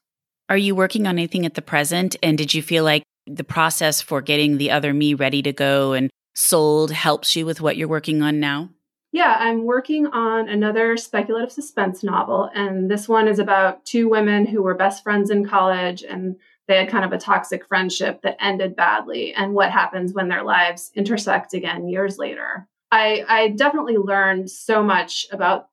Are 0.48 0.56
you 0.56 0.74
working 0.74 1.06
on 1.06 1.18
anything 1.18 1.46
at 1.46 1.54
the 1.54 1.62
present? 1.62 2.16
And 2.22 2.36
did 2.36 2.52
you 2.52 2.62
feel 2.62 2.84
like 2.84 3.02
the 3.26 3.44
process 3.44 4.02
for 4.02 4.20
getting 4.20 4.58
The 4.58 4.70
Other 4.70 4.92
Me 4.92 5.14
ready 5.14 5.42
to 5.42 5.52
go 5.52 5.94
and 5.94 6.10
sold 6.34 6.90
helps 6.90 7.34
you 7.34 7.46
with 7.46 7.60
what 7.60 7.76
you're 7.76 7.88
working 7.88 8.22
on 8.22 8.40
now? 8.40 8.68
Yeah, 9.14 9.36
I'm 9.38 9.62
working 9.62 10.08
on 10.08 10.48
another 10.48 10.96
speculative 10.96 11.52
suspense 11.52 12.02
novel. 12.02 12.50
And 12.52 12.90
this 12.90 13.08
one 13.08 13.28
is 13.28 13.38
about 13.38 13.84
two 13.84 14.08
women 14.08 14.44
who 14.44 14.60
were 14.60 14.74
best 14.74 15.04
friends 15.04 15.30
in 15.30 15.46
college 15.46 16.02
and 16.02 16.34
they 16.66 16.78
had 16.78 16.88
kind 16.88 17.04
of 17.04 17.12
a 17.12 17.18
toxic 17.18 17.64
friendship 17.64 18.22
that 18.22 18.36
ended 18.40 18.74
badly 18.74 19.32
and 19.32 19.54
what 19.54 19.70
happens 19.70 20.14
when 20.14 20.28
their 20.28 20.42
lives 20.42 20.90
intersect 20.96 21.54
again 21.54 21.86
years 21.86 22.18
later. 22.18 22.66
I, 22.90 23.24
I 23.28 23.48
definitely 23.50 23.98
learned 23.98 24.50
so 24.50 24.82
much 24.82 25.26
about 25.30 25.68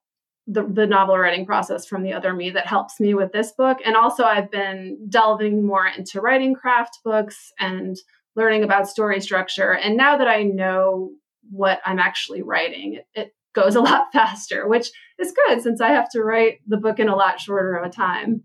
the, 0.46 0.62
the 0.62 0.86
novel 0.86 1.18
writing 1.18 1.48
process 1.48 1.88
from 1.88 2.04
the 2.04 2.14
other 2.14 2.36
me 2.36 2.52
that 2.52 2.68
helps 2.68 3.00
me 3.00 3.16
with 3.16 3.32
this 3.32 3.54
book. 3.54 3.80
And 3.84 3.96
also, 3.96 4.24
I've 4.24 4.52
been 4.52 5.00
delving 5.10 5.66
more 5.66 5.88
into 5.88 6.22
writing 6.22 6.54
craft 6.54 7.00
books 7.04 7.52
and 7.60 7.98
learning 8.36 8.64
about 8.64 8.88
story 8.88 9.20
structure. 9.20 9.74
And 9.74 9.98
now 9.98 10.18
that 10.18 10.28
I 10.28 10.44
know 10.44 11.14
what 11.50 11.80
I'm 11.86 12.00
actually 12.00 12.42
writing, 12.42 12.96
it, 12.96 13.08
it 13.14 13.36
goes 13.54 13.76
a 13.76 13.82
lot 13.90 14.12
faster, 14.14 14.68
which 14.68 14.90
is 15.20 15.34
good 15.46 15.62
since 15.62 15.82
I 15.82 15.90
have 15.90 16.10
to 16.12 16.24
write 16.24 16.60
the 16.68 16.78
book 16.78 17.00
in 17.00 17.10
a 17.10 17.16
lot 17.16 17.40
shorter 17.40 17.76
of 17.76 17.86
a 17.86 17.94
time. 17.94 18.44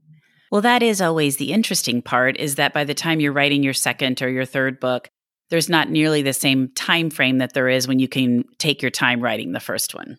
Well, 0.50 0.60
that 0.60 0.82
is 0.82 1.00
always 1.00 1.36
the 1.36 1.52
interesting 1.52 2.02
part 2.02 2.36
is 2.38 2.54
that 2.54 2.72
by 2.72 2.84
the 2.84 2.94
time 2.94 3.20
you're 3.20 3.32
writing 3.32 3.62
your 3.62 3.74
second 3.74 4.22
or 4.22 4.28
your 4.28 4.44
third 4.44 4.78
book, 4.78 5.08
there's 5.50 5.68
not 5.68 5.90
nearly 5.90 6.22
the 6.22 6.32
same 6.32 6.68
time 6.74 7.10
frame 7.10 7.38
that 7.38 7.52
there 7.52 7.68
is 7.68 7.86
when 7.86 7.98
you 7.98 8.08
can 8.08 8.44
take 8.58 8.82
your 8.82 8.90
time 8.90 9.20
writing 9.20 9.52
the 9.52 9.60
first 9.60 9.94
one. 9.94 10.18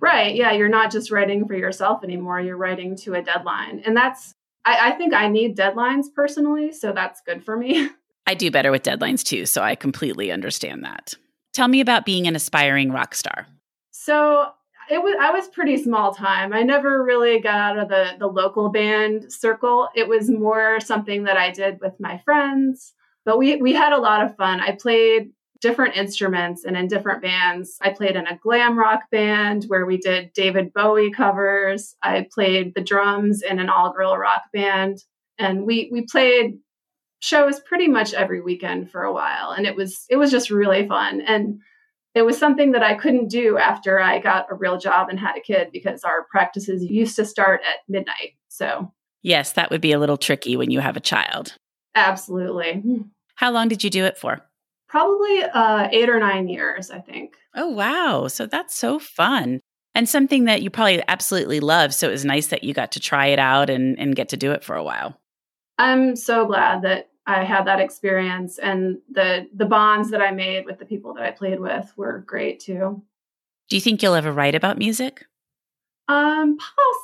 Right. 0.00 0.34
Yeah. 0.34 0.52
You're 0.52 0.68
not 0.68 0.90
just 0.90 1.10
writing 1.10 1.46
for 1.46 1.54
yourself 1.54 2.02
anymore. 2.02 2.40
You're 2.40 2.56
writing 2.56 2.96
to 2.98 3.14
a 3.14 3.22
deadline. 3.22 3.82
And 3.86 3.96
that's, 3.96 4.34
I, 4.64 4.90
I 4.90 4.92
think 4.92 5.14
I 5.14 5.28
need 5.28 5.56
deadlines 5.56 6.06
personally. 6.14 6.72
So 6.72 6.92
that's 6.92 7.20
good 7.24 7.44
for 7.44 7.56
me. 7.56 7.88
I 8.26 8.34
do 8.34 8.50
better 8.50 8.70
with 8.70 8.82
deadlines 8.82 9.22
too. 9.22 9.46
So 9.46 9.62
I 9.62 9.74
completely 9.74 10.30
understand 10.30 10.84
that. 10.84 11.14
Tell 11.52 11.68
me 11.68 11.80
about 11.80 12.06
being 12.06 12.26
an 12.26 12.34
aspiring 12.34 12.92
rock 12.92 13.14
star. 13.14 13.46
So 13.90 14.50
it 14.90 15.02
was 15.02 15.14
I 15.20 15.30
was 15.30 15.48
pretty 15.48 15.76
small 15.82 16.14
time. 16.14 16.52
I 16.52 16.62
never 16.62 17.02
really 17.02 17.40
got 17.40 17.54
out 17.54 17.78
of 17.78 17.88
the 17.88 18.16
the 18.18 18.26
local 18.26 18.70
band 18.70 19.32
circle. 19.32 19.88
It 19.94 20.08
was 20.08 20.30
more 20.30 20.80
something 20.80 21.24
that 21.24 21.36
I 21.36 21.50
did 21.50 21.80
with 21.80 21.94
my 22.00 22.18
friends. 22.24 22.94
But 23.24 23.38
we 23.38 23.56
we 23.56 23.72
had 23.72 23.92
a 23.92 24.00
lot 24.00 24.24
of 24.24 24.36
fun. 24.36 24.60
I 24.60 24.72
played 24.72 25.30
different 25.60 25.96
instruments 25.96 26.64
and 26.64 26.76
in 26.76 26.88
different 26.88 27.22
bands. 27.22 27.78
I 27.80 27.90
played 27.90 28.16
in 28.16 28.26
a 28.26 28.36
glam 28.36 28.76
rock 28.76 29.02
band 29.12 29.64
where 29.68 29.86
we 29.86 29.96
did 29.96 30.32
David 30.32 30.72
Bowie 30.72 31.12
covers. 31.12 31.94
I 32.02 32.26
played 32.32 32.74
the 32.74 32.82
drums 32.82 33.42
in 33.42 33.60
an 33.60 33.68
all-girl 33.68 34.18
rock 34.18 34.42
band 34.52 35.04
and 35.38 35.64
we 35.64 35.88
we 35.92 36.02
played 36.02 36.58
shows 37.22 37.60
pretty 37.60 37.88
much 37.88 38.12
every 38.12 38.40
weekend 38.40 38.90
for 38.90 39.04
a 39.04 39.12
while 39.12 39.52
and 39.52 39.64
it 39.64 39.76
was 39.76 40.04
it 40.10 40.16
was 40.16 40.30
just 40.30 40.50
really 40.50 40.86
fun 40.88 41.20
and 41.20 41.60
it 42.14 42.22
was 42.22 42.36
something 42.36 42.72
that 42.72 42.82
I 42.82 42.94
couldn't 42.94 43.28
do 43.28 43.56
after 43.56 43.98
I 44.00 44.18
got 44.18 44.46
a 44.50 44.54
real 44.54 44.78
job 44.78 45.08
and 45.08 45.18
had 45.18 45.36
a 45.36 45.40
kid 45.40 45.68
because 45.72 46.04
our 46.04 46.24
practices 46.30 46.84
used 46.84 47.16
to 47.16 47.24
start 47.24 47.62
at 47.62 47.80
midnight. 47.88 48.34
So, 48.48 48.92
yes, 49.22 49.52
that 49.52 49.70
would 49.70 49.80
be 49.80 49.92
a 49.92 49.98
little 49.98 50.18
tricky 50.18 50.56
when 50.56 50.70
you 50.70 50.80
have 50.80 50.96
a 50.96 51.00
child. 51.00 51.56
Absolutely. 51.94 52.82
How 53.36 53.50
long 53.50 53.68
did 53.68 53.82
you 53.82 53.90
do 53.90 54.04
it 54.04 54.18
for? 54.18 54.42
Probably 54.88 55.42
uh, 55.42 55.88
eight 55.90 56.10
or 56.10 56.20
nine 56.20 56.48
years, 56.48 56.90
I 56.90 56.98
think. 57.00 57.34
Oh, 57.54 57.68
wow. 57.68 58.28
So 58.28 58.46
that's 58.46 58.74
so 58.74 58.98
fun 58.98 59.60
and 59.94 60.06
something 60.06 60.44
that 60.44 60.60
you 60.60 60.68
probably 60.68 61.02
absolutely 61.08 61.60
love. 61.60 61.94
So 61.94 62.08
it 62.08 62.12
was 62.12 62.26
nice 62.26 62.48
that 62.48 62.62
you 62.62 62.74
got 62.74 62.92
to 62.92 63.00
try 63.00 63.26
it 63.28 63.38
out 63.38 63.70
and, 63.70 63.98
and 63.98 64.14
get 64.14 64.28
to 64.30 64.36
do 64.36 64.52
it 64.52 64.64
for 64.64 64.76
a 64.76 64.84
while. 64.84 65.18
I'm 65.78 66.14
so 66.14 66.46
glad 66.46 66.82
that 66.82 67.08
I 67.26 67.44
had 67.44 67.66
that 67.66 67.80
experience 67.80 68.58
and 68.58 68.98
the 69.10 69.48
the 69.54 69.66
bonds 69.66 70.10
that 70.10 70.20
I 70.20 70.32
made 70.32 70.66
with 70.66 70.78
the 70.78 70.84
people 70.84 71.14
that 71.14 71.22
I 71.22 71.30
played 71.30 71.60
with 71.60 71.92
were 71.96 72.24
great 72.26 72.60
too. 72.60 73.02
Do 73.68 73.76
you 73.76 73.80
think 73.80 74.02
you'll 74.02 74.14
ever 74.14 74.32
write 74.32 74.54
about 74.54 74.78
music? 74.78 75.24
Um, 76.08 76.58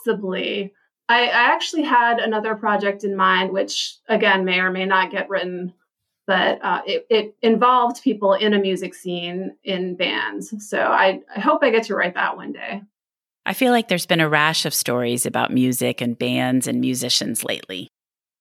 possibly. 0.04 0.74
I, 1.08 1.22
I 1.28 1.52
actually 1.52 1.84
had 1.84 2.18
another 2.18 2.54
project 2.54 3.04
in 3.04 3.16
mind, 3.16 3.52
which 3.52 3.96
again 4.08 4.44
may 4.44 4.58
or 4.58 4.70
may 4.70 4.84
not 4.84 5.10
get 5.10 5.30
written, 5.30 5.72
but 6.26 6.58
uh, 6.62 6.82
it, 6.84 7.06
it 7.08 7.36
involved 7.40 8.02
people 8.02 8.34
in 8.34 8.52
a 8.52 8.58
music 8.58 8.94
scene 8.94 9.56
in 9.64 9.96
bands. 9.96 10.52
So 10.68 10.78
I, 10.78 11.22
I 11.34 11.40
hope 11.40 11.62
I 11.62 11.70
get 11.70 11.84
to 11.84 11.94
write 11.94 12.14
that 12.14 12.36
one 12.36 12.52
day. 12.52 12.82
I 13.46 13.54
feel 13.54 13.72
like 13.72 13.88
there's 13.88 14.04
been 14.04 14.20
a 14.20 14.28
rash 14.28 14.66
of 14.66 14.74
stories 14.74 15.24
about 15.24 15.50
music 15.50 16.02
and 16.02 16.18
bands 16.18 16.66
and 16.66 16.82
musicians 16.82 17.44
lately. 17.44 17.88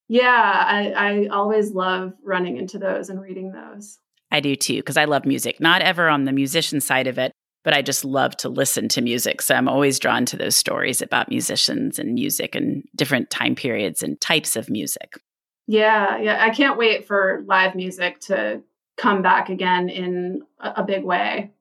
Yeah, 0.07 0.63
I, 0.67 0.91
I 0.91 1.27
always 1.27 1.71
love 1.71 2.13
running 2.23 2.57
into 2.57 2.79
those 2.79 3.09
and 3.09 3.21
reading 3.21 3.51
those. 3.51 3.99
I 4.31 4.39
do 4.39 4.55
too, 4.55 4.77
because 4.77 4.97
I 4.97 5.05
love 5.05 5.25
music. 5.25 5.59
Not 5.59 5.81
ever 5.81 6.09
on 6.09 6.25
the 6.25 6.31
musician 6.31 6.81
side 6.81 7.07
of 7.07 7.17
it, 7.17 7.31
but 7.63 7.73
I 7.73 7.81
just 7.81 8.05
love 8.05 8.35
to 8.37 8.49
listen 8.49 8.87
to 8.89 9.01
music. 9.01 9.41
So 9.41 9.55
I'm 9.55 9.67
always 9.67 9.99
drawn 9.99 10.25
to 10.27 10.37
those 10.37 10.55
stories 10.55 11.01
about 11.01 11.29
musicians 11.29 11.99
and 11.99 12.13
music 12.13 12.55
and 12.55 12.83
different 12.95 13.29
time 13.29 13.55
periods 13.55 14.01
and 14.01 14.19
types 14.21 14.55
of 14.55 14.69
music. 14.69 15.19
Yeah, 15.67 16.17
yeah. 16.17 16.43
I 16.43 16.49
can't 16.51 16.77
wait 16.77 17.05
for 17.05 17.43
live 17.45 17.75
music 17.75 18.21
to 18.21 18.61
come 18.95 19.21
back 19.21 19.49
again 19.49 19.89
in 19.89 20.43
a, 20.59 20.75
a 20.77 20.83
big 20.83 21.03
way. 21.03 21.51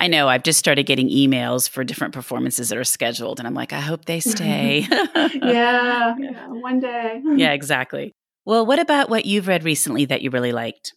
I 0.00 0.06
know 0.06 0.28
I've 0.28 0.44
just 0.44 0.60
started 0.60 0.84
getting 0.84 1.08
emails 1.08 1.68
for 1.68 1.82
different 1.82 2.14
performances 2.14 2.68
that 2.68 2.78
are 2.78 2.84
scheduled, 2.84 3.40
and 3.40 3.48
I'm 3.48 3.54
like, 3.54 3.72
I 3.72 3.80
hope 3.80 4.04
they 4.04 4.20
stay. 4.20 4.86
yeah, 5.14 6.14
yeah, 6.16 6.48
one 6.48 6.78
day. 6.78 7.20
yeah, 7.36 7.52
exactly. 7.52 8.14
Well, 8.44 8.64
what 8.64 8.78
about 8.78 9.10
what 9.10 9.26
you've 9.26 9.48
read 9.48 9.64
recently 9.64 10.04
that 10.04 10.22
you 10.22 10.30
really 10.30 10.52
liked? 10.52 10.94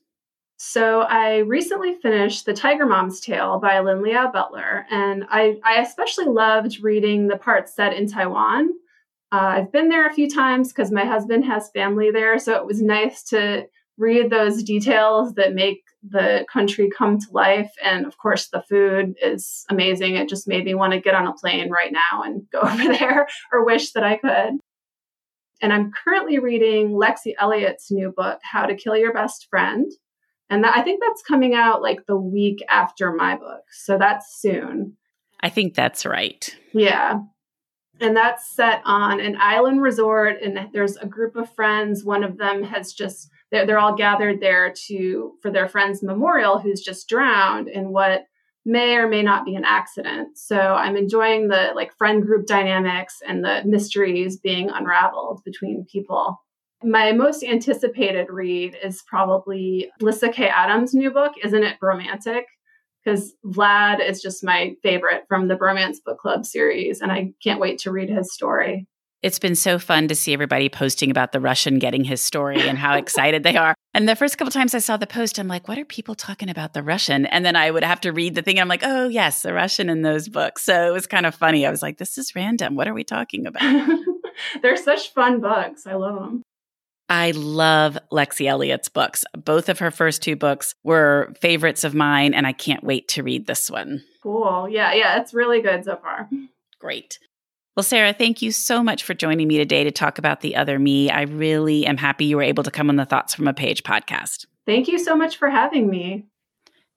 So 0.58 1.02
I 1.02 1.38
recently 1.38 1.96
finished 1.96 2.46
The 2.46 2.54
Tiger 2.54 2.86
Mom's 2.86 3.20
Tale 3.20 3.60
by 3.60 3.80
Lyn 3.80 4.04
Liao 4.04 4.32
Butler, 4.32 4.86
and 4.92 5.26
I, 5.30 5.60
I 5.64 5.82
especially 5.82 6.26
loved 6.26 6.84
reading 6.84 7.28
the 7.28 7.38
parts 7.38 7.76
set 7.76 7.94
in 7.94 8.08
Taiwan. 8.08 8.70
Uh, 9.32 9.56
I've 9.56 9.72
been 9.72 9.90
there 9.90 10.08
a 10.08 10.14
few 10.14 10.30
times 10.30 10.68
because 10.68 10.92
my 10.92 11.06
husband 11.06 11.46
has 11.46 11.72
family 11.72 12.12
there, 12.12 12.38
so 12.38 12.54
it 12.54 12.68
was 12.68 12.84
nice 12.84 13.24
to 13.24 13.66
read 14.02 14.32
those 14.32 14.64
details 14.64 15.36
that 15.36 15.54
make 15.54 15.84
the 16.04 16.46
country 16.52 16.90
come 16.90 17.20
to 17.20 17.28
life. 17.32 17.72
And 17.84 18.06
of 18.06 18.18
course, 18.18 18.48
the 18.48 18.64
food 18.64 19.14
is 19.22 19.64
amazing. 19.70 20.16
It 20.16 20.28
just 20.28 20.48
made 20.48 20.66
me 20.66 20.74
want 20.74 20.94
to 20.94 21.00
get 21.00 21.14
on 21.14 21.28
a 21.28 21.34
plane 21.34 21.70
right 21.70 21.92
now 21.92 22.24
and 22.24 22.48
go 22.52 22.60
over 22.64 22.84
there 22.84 23.28
or 23.54 23.64
wish 23.66 23.92
that 23.92 24.04
I 24.04 24.18
could. 24.18 24.60
And 25.62 25.72
I'm 25.72 25.92
currently 26.04 26.40
reading 26.40 26.90
Lexie 26.90 27.36
Elliott's 27.40 27.92
new 27.92 28.12
book, 28.12 28.40
How 28.42 28.66
to 28.66 28.76
Kill 28.76 28.98
Your 28.98 29.14
Best 29.14 29.48
Friend. 29.50 29.92
And 30.50 30.64
that, 30.64 30.76
I 30.76 30.82
think 30.82 31.02
that's 31.02 31.22
coming 31.22 31.54
out 31.54 31.84
like 31.84 32.08
the 32.08 32.18
week 32.18 32.66
after 32.68 33.14
my 33.14 33.38
book. 33.38 33.62
So 33.72 34.00
that's 34.00 34.42
soon. 34.42 34.98
I 35.40 35.50
think 35.50 35.76
that's 35.76 36.06
right. 36.06 36.58
Yeah. 36.74 37.20
And 38.00 38.18
that's 38.18 38.52
set 38.52 38.82
on 38.84 39.20
an 39.20 39.38
island 39.40 39.84
resort. 39.84 40.42
And 40.42 40.70
there's 40.74 40.98
a 40.98 41.06
group 41.06 41.36
of 41.36 41.54
friends. 41.54 42.04
One 42.04 42.24
of 42.24 42.40
them 42.40 42.64
has 42.64 42.94
just 42.94 43.30
they're, 43.52 43.66
they're 43.66 43.80
all 43.80 43.96
gathered 43.96 44.40
there 44.40 44.74
to 44.88 45.34
for 45.42 45.52
their 45.52 45.68
friend's 45.68 46.04
memorial 46.04 46.60
who's 46.60 46.82
just 46.82 47.08
drowned 47.08 47.68
in 47.68 47.92
what 47.92 48.26
may 48.66 48.96
or 48.96 49.08
may 49.08 49.24
not 49.24 49.46
be 49.46 49.56
an 49.56 49.66
accident 49.66 50.38
so 50.38 50.58
i'm 50.58 50.96
enjoying 50.96 51.48
the 51.48 51.72
like 51.76 51.96
friend 51.98 52.24
group 52.24 52.46
dynamics 52.46 53.22
and 53.28 53.44
the 53.44 53.62
mysteries 53.66 54.38
being 54.38 54.70
unraveled 54.70 55.42
between 55.44 55.86
people 55.92 56.40
my 56.84 57.12
most 57.12 57.44
anticipated 57.44 58.28
read 58.30 58.76
is 58.84 59.04
probably 59.04 59.92
Lyssa 60.02 60.30
Kay 60.30 60.48
Adams' 60.48 60.94
new 60.94 61.12
book, 61.12 61.34
Isn't 61.44 61.64
It 61.64 61.78
Romantic? 61.82 62.46
Because 63.04 63.34
Vlad 63.46 64.08
is 64.08 64.22
just 64.22 64.44
my 64.44 64.76
favorite 64.82 65.24
from 65.28 65.48
the 65.48 65.56
Bromance 65.56 65.98
Book 66.04 66.20
Club 66.20 66.46
series, 66.46 67.02
and 67.02 67.12
I 67.12 67.34
can't 67.44 67.60
wait 67.60 67.80
to 67.80 67.92
read 67.92 68.10
his 68.10 68.34
story. 68.34 68.88
It's 69.24 69.38
been 69.38 69.56
so 69.56 69.78
fun 69.78 70.08
to 70.08 70.16
see 70.16 70.34
everybody 70.34 70.68
posting 70.68 71.12
about 71.12 71.32
the 71.32 71.40
Russian 71.40 71.78
getting 71.78 72.04
his 72.04 72.22
story 72.22 72.68
and 72.68 72.76
how 72.76 72.96
excited 72.96 73.44
they 73.44 73.56
are. 73.56 73.76
And 73.94 74.10
the 74.10 74.16
first 74.16 74.38
couple 74.38 74.52
times 74.52 74.74
I 74.74 74.80
saw 74.80 74.98
the 74.98 75.06
post, 75.06 75.38
I'm 75.38 75.48
like, 75.48 75.68
what 75.68 75.78
are 75.78 75.86
people 75.86 76.16
talking 76.16 76.50
about 76.50 76.74
the 76.74 76.82
Russian? 76.82 77.28
And 77.28 77.46
then 77.46 77.56
I 77.56 77.70
would 77.70 77.84
have 77.84 78.02
to 78.02 78.12
read 78.12 78.34
the 78.34 78.42
thing. 78.42 78.56
And 78.56 78.62
I'm 78.62 78.68
like, 78.68 78.84
oh, 78.84 79.08
yes, 79.10 79.44
the 79.44 79.54
Russian 79.54 79.90
in 79.90 80.02
those 80.02 80.28
books. 80.28 80.64
So 80.64 80.88
it 80.88 80.92
was 80.92 81.06
kind 81.06 81.28
of 81.28 81.36
funny. 81.36 81.68
I 81.68 81.70
was 81.70 81.84
like, 81.84 82.00
this 82.00 82.18
is 82.18 82.36
random. 82.36 82.76
What 82.76 82.88
are 82.88 82.96
we 82.96 83.04
talking 83.04 83.46
about? 83.46 83.62
They're 84.64 84.78
such 84.78 85.14
fun 85.14 85.40
books. 85.40 85.86
I 85.86 85.94
love 85.94 86.16
them. 86.16 86.42
I 87.08 87.32
love 87.32 88.00
Lexie 88.12 88.48
Elliott's 88.48 88.90
books. 88.90 89.24
Both 89.38 89.70
of 89.70 89.80
her 89.80 89.92
first 89.92 90.24
two 90.24 90.36
books 90.36 90.74
were 90.84 91.34
favorites 91.42 91.84
of 91.84 91.94
mine, 91.94 92.34
and 92.34 92.48
I 92.48 92.54
can't 92.54 92.84
wait 92.84 93.10
to 93.10 93.22
read 93.22 93.46
this 93.46 93.70
one. 93.70 94.02
Cool. 94.24 94.70
Yeah, 94.70 94.94
yeah, 94.94 95.20
it's 95.20 95.34
really 95.34 95.62
good 95.62 95.84
so 95.84 95.98
far. 95.98 96.30
Great. 96.80 97.20
Well, 97.78 97.84
Sarah, 97.84 98.12
thank 98.12 98.42
you 98.42 98.52
so 98.52 98.84
much 98.84 99.02
for 99.04 99.14
joining 99.14 99.48
me 99.48 99.58
today 99.58 99.86
to 99.86 99.92
talk 99.92 100.18
about 100.18 100.42
the 100.42 100.58
other 100.58 100.78
me. 100.78 101.10
I 101.10 101.22
really 101.22 101.86
am 101.86 101.96
happy 101.96 102.26
you 102.26 102.36
were 102.36 102.44
able 102.44 102.64
to 102.64 102.72
come 102.72 102.90
on 102.90 102.98
the 102.98 103.06
Thoughts 103.06 103.34
from 103.34 103.48
a 103.48 103.54
Page 103.54 103.84
podcast. 103.84 104.46
Thank 104.66 104.90
you 104.90 105.00
so 105.00 105.16
much 105.16 105.38
for 105.38 105.50
having 105.50 105.90
me. 105.90 106.26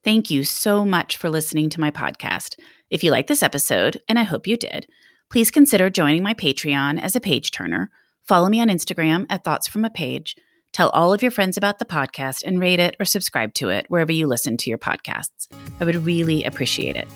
Thank 0.02 0.32
you 0.32 0.42
so 0.42 0.84
much 0.84 1.16
for 1.16 1.30
listening 1.30 1.70
to 1.70 1.80
my 1.80 1.92
podcast. 1.92 2.58
If 2.90 3.04
you 3.04 3.12
like 3.12 3.28
this 3.28 3.42
episode, 3.42 4.02
and 4.08 4.18
I 4.18 4.24
hope 4.24 4.48
you 4.48 4.56
did, 4.56 4.88
please 5.30 5.52
consider 5.52 5.90
joining 5.90 6.24
my 6.24 6.34
Patreon 6.34 7.00
as 7.00 7.14
a 7.14 7.20
page 7.20 7.52
turner. 7.52 7.88
Follow 8.26 8.48
me 8.48 8.60
on 8.60 8.68
Instagram 8.68 9.26
at 9.30 9.44
Thoughts 9.44 9.68
from 9.68 9.84
a 9.84 9.90
Page. 9.90 10.34
Tell 10.72 10.90
all 10.90 11.12
of 11.12 11.22
your 11.22 11.30
friends 11.30 11.56
about 11.56 11.78
the 11.78 11.84
podcast 11.84 12.42
and 12.44 12.58
rate 12.58 12.80
it 12.80 12.96
or 12.98 13.04
subscribe 13.04 13.54
to 13.54 13.68
it 13.68 13.86
wherever 13.90 14.10
you 14.10 14.26
listen 14.26 14.56
to 14.56 14.70
your 14.70 14.78
podcasts. 14.78 15.46
I 15.78 15.84
would 15.84 16.04
really 16.04 16.42
appreciate 16.42 16.96
it. 16.96 17.06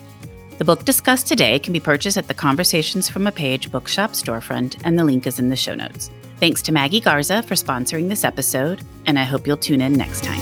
The 0.59 0.65
book 0.65 0.83
discussed 0.83 1.25
today 1.25 1.57
can 1.57 1.71
be 1.71 1.79
purchased 1.79 2.17
at 2.17 2.27
the 2.27 2.33
Conversations 2.33 3.07
from 3.07 3.25
a 3.25 3.31
Page 3.31 3.71
bookshop 3.71 4.11
storefront, 4.11 4.77
and 4.83 4.99
the 4.99 5.05
link 5.05 5.25
is 5.25 5.39
in 5.39 5.47
the 5.47 5.55
show 5.55 5.73
notes. 5.73 6.11
Thanks 6.41 6.61
to 6.63 6.73
Maggie 6.73 6.99
Garza 6.99 7.41
for 7.43 7.55
sponsoring 7.55 8.09
this 8.09 8.25
episode, 8.25 8.81
and 9.05 9.17
I 9.17 9.23
hope 9.23 9.47
you'll 9.47 9.55
tune 9.55 9.79
in 9.79 9.93
next 9.93 10.21
time. 10.21 10.41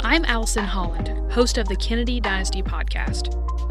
I'm 0.00 0.26
Allison 0.26 0.64
Holland, 0.64 1.32
host 1.32 1.56
of 1.56 1.66
the 1.68 1.76
Kennedy 1.76 2.20
Dynasty 2.20 2.62
podcast. 2.62 3.43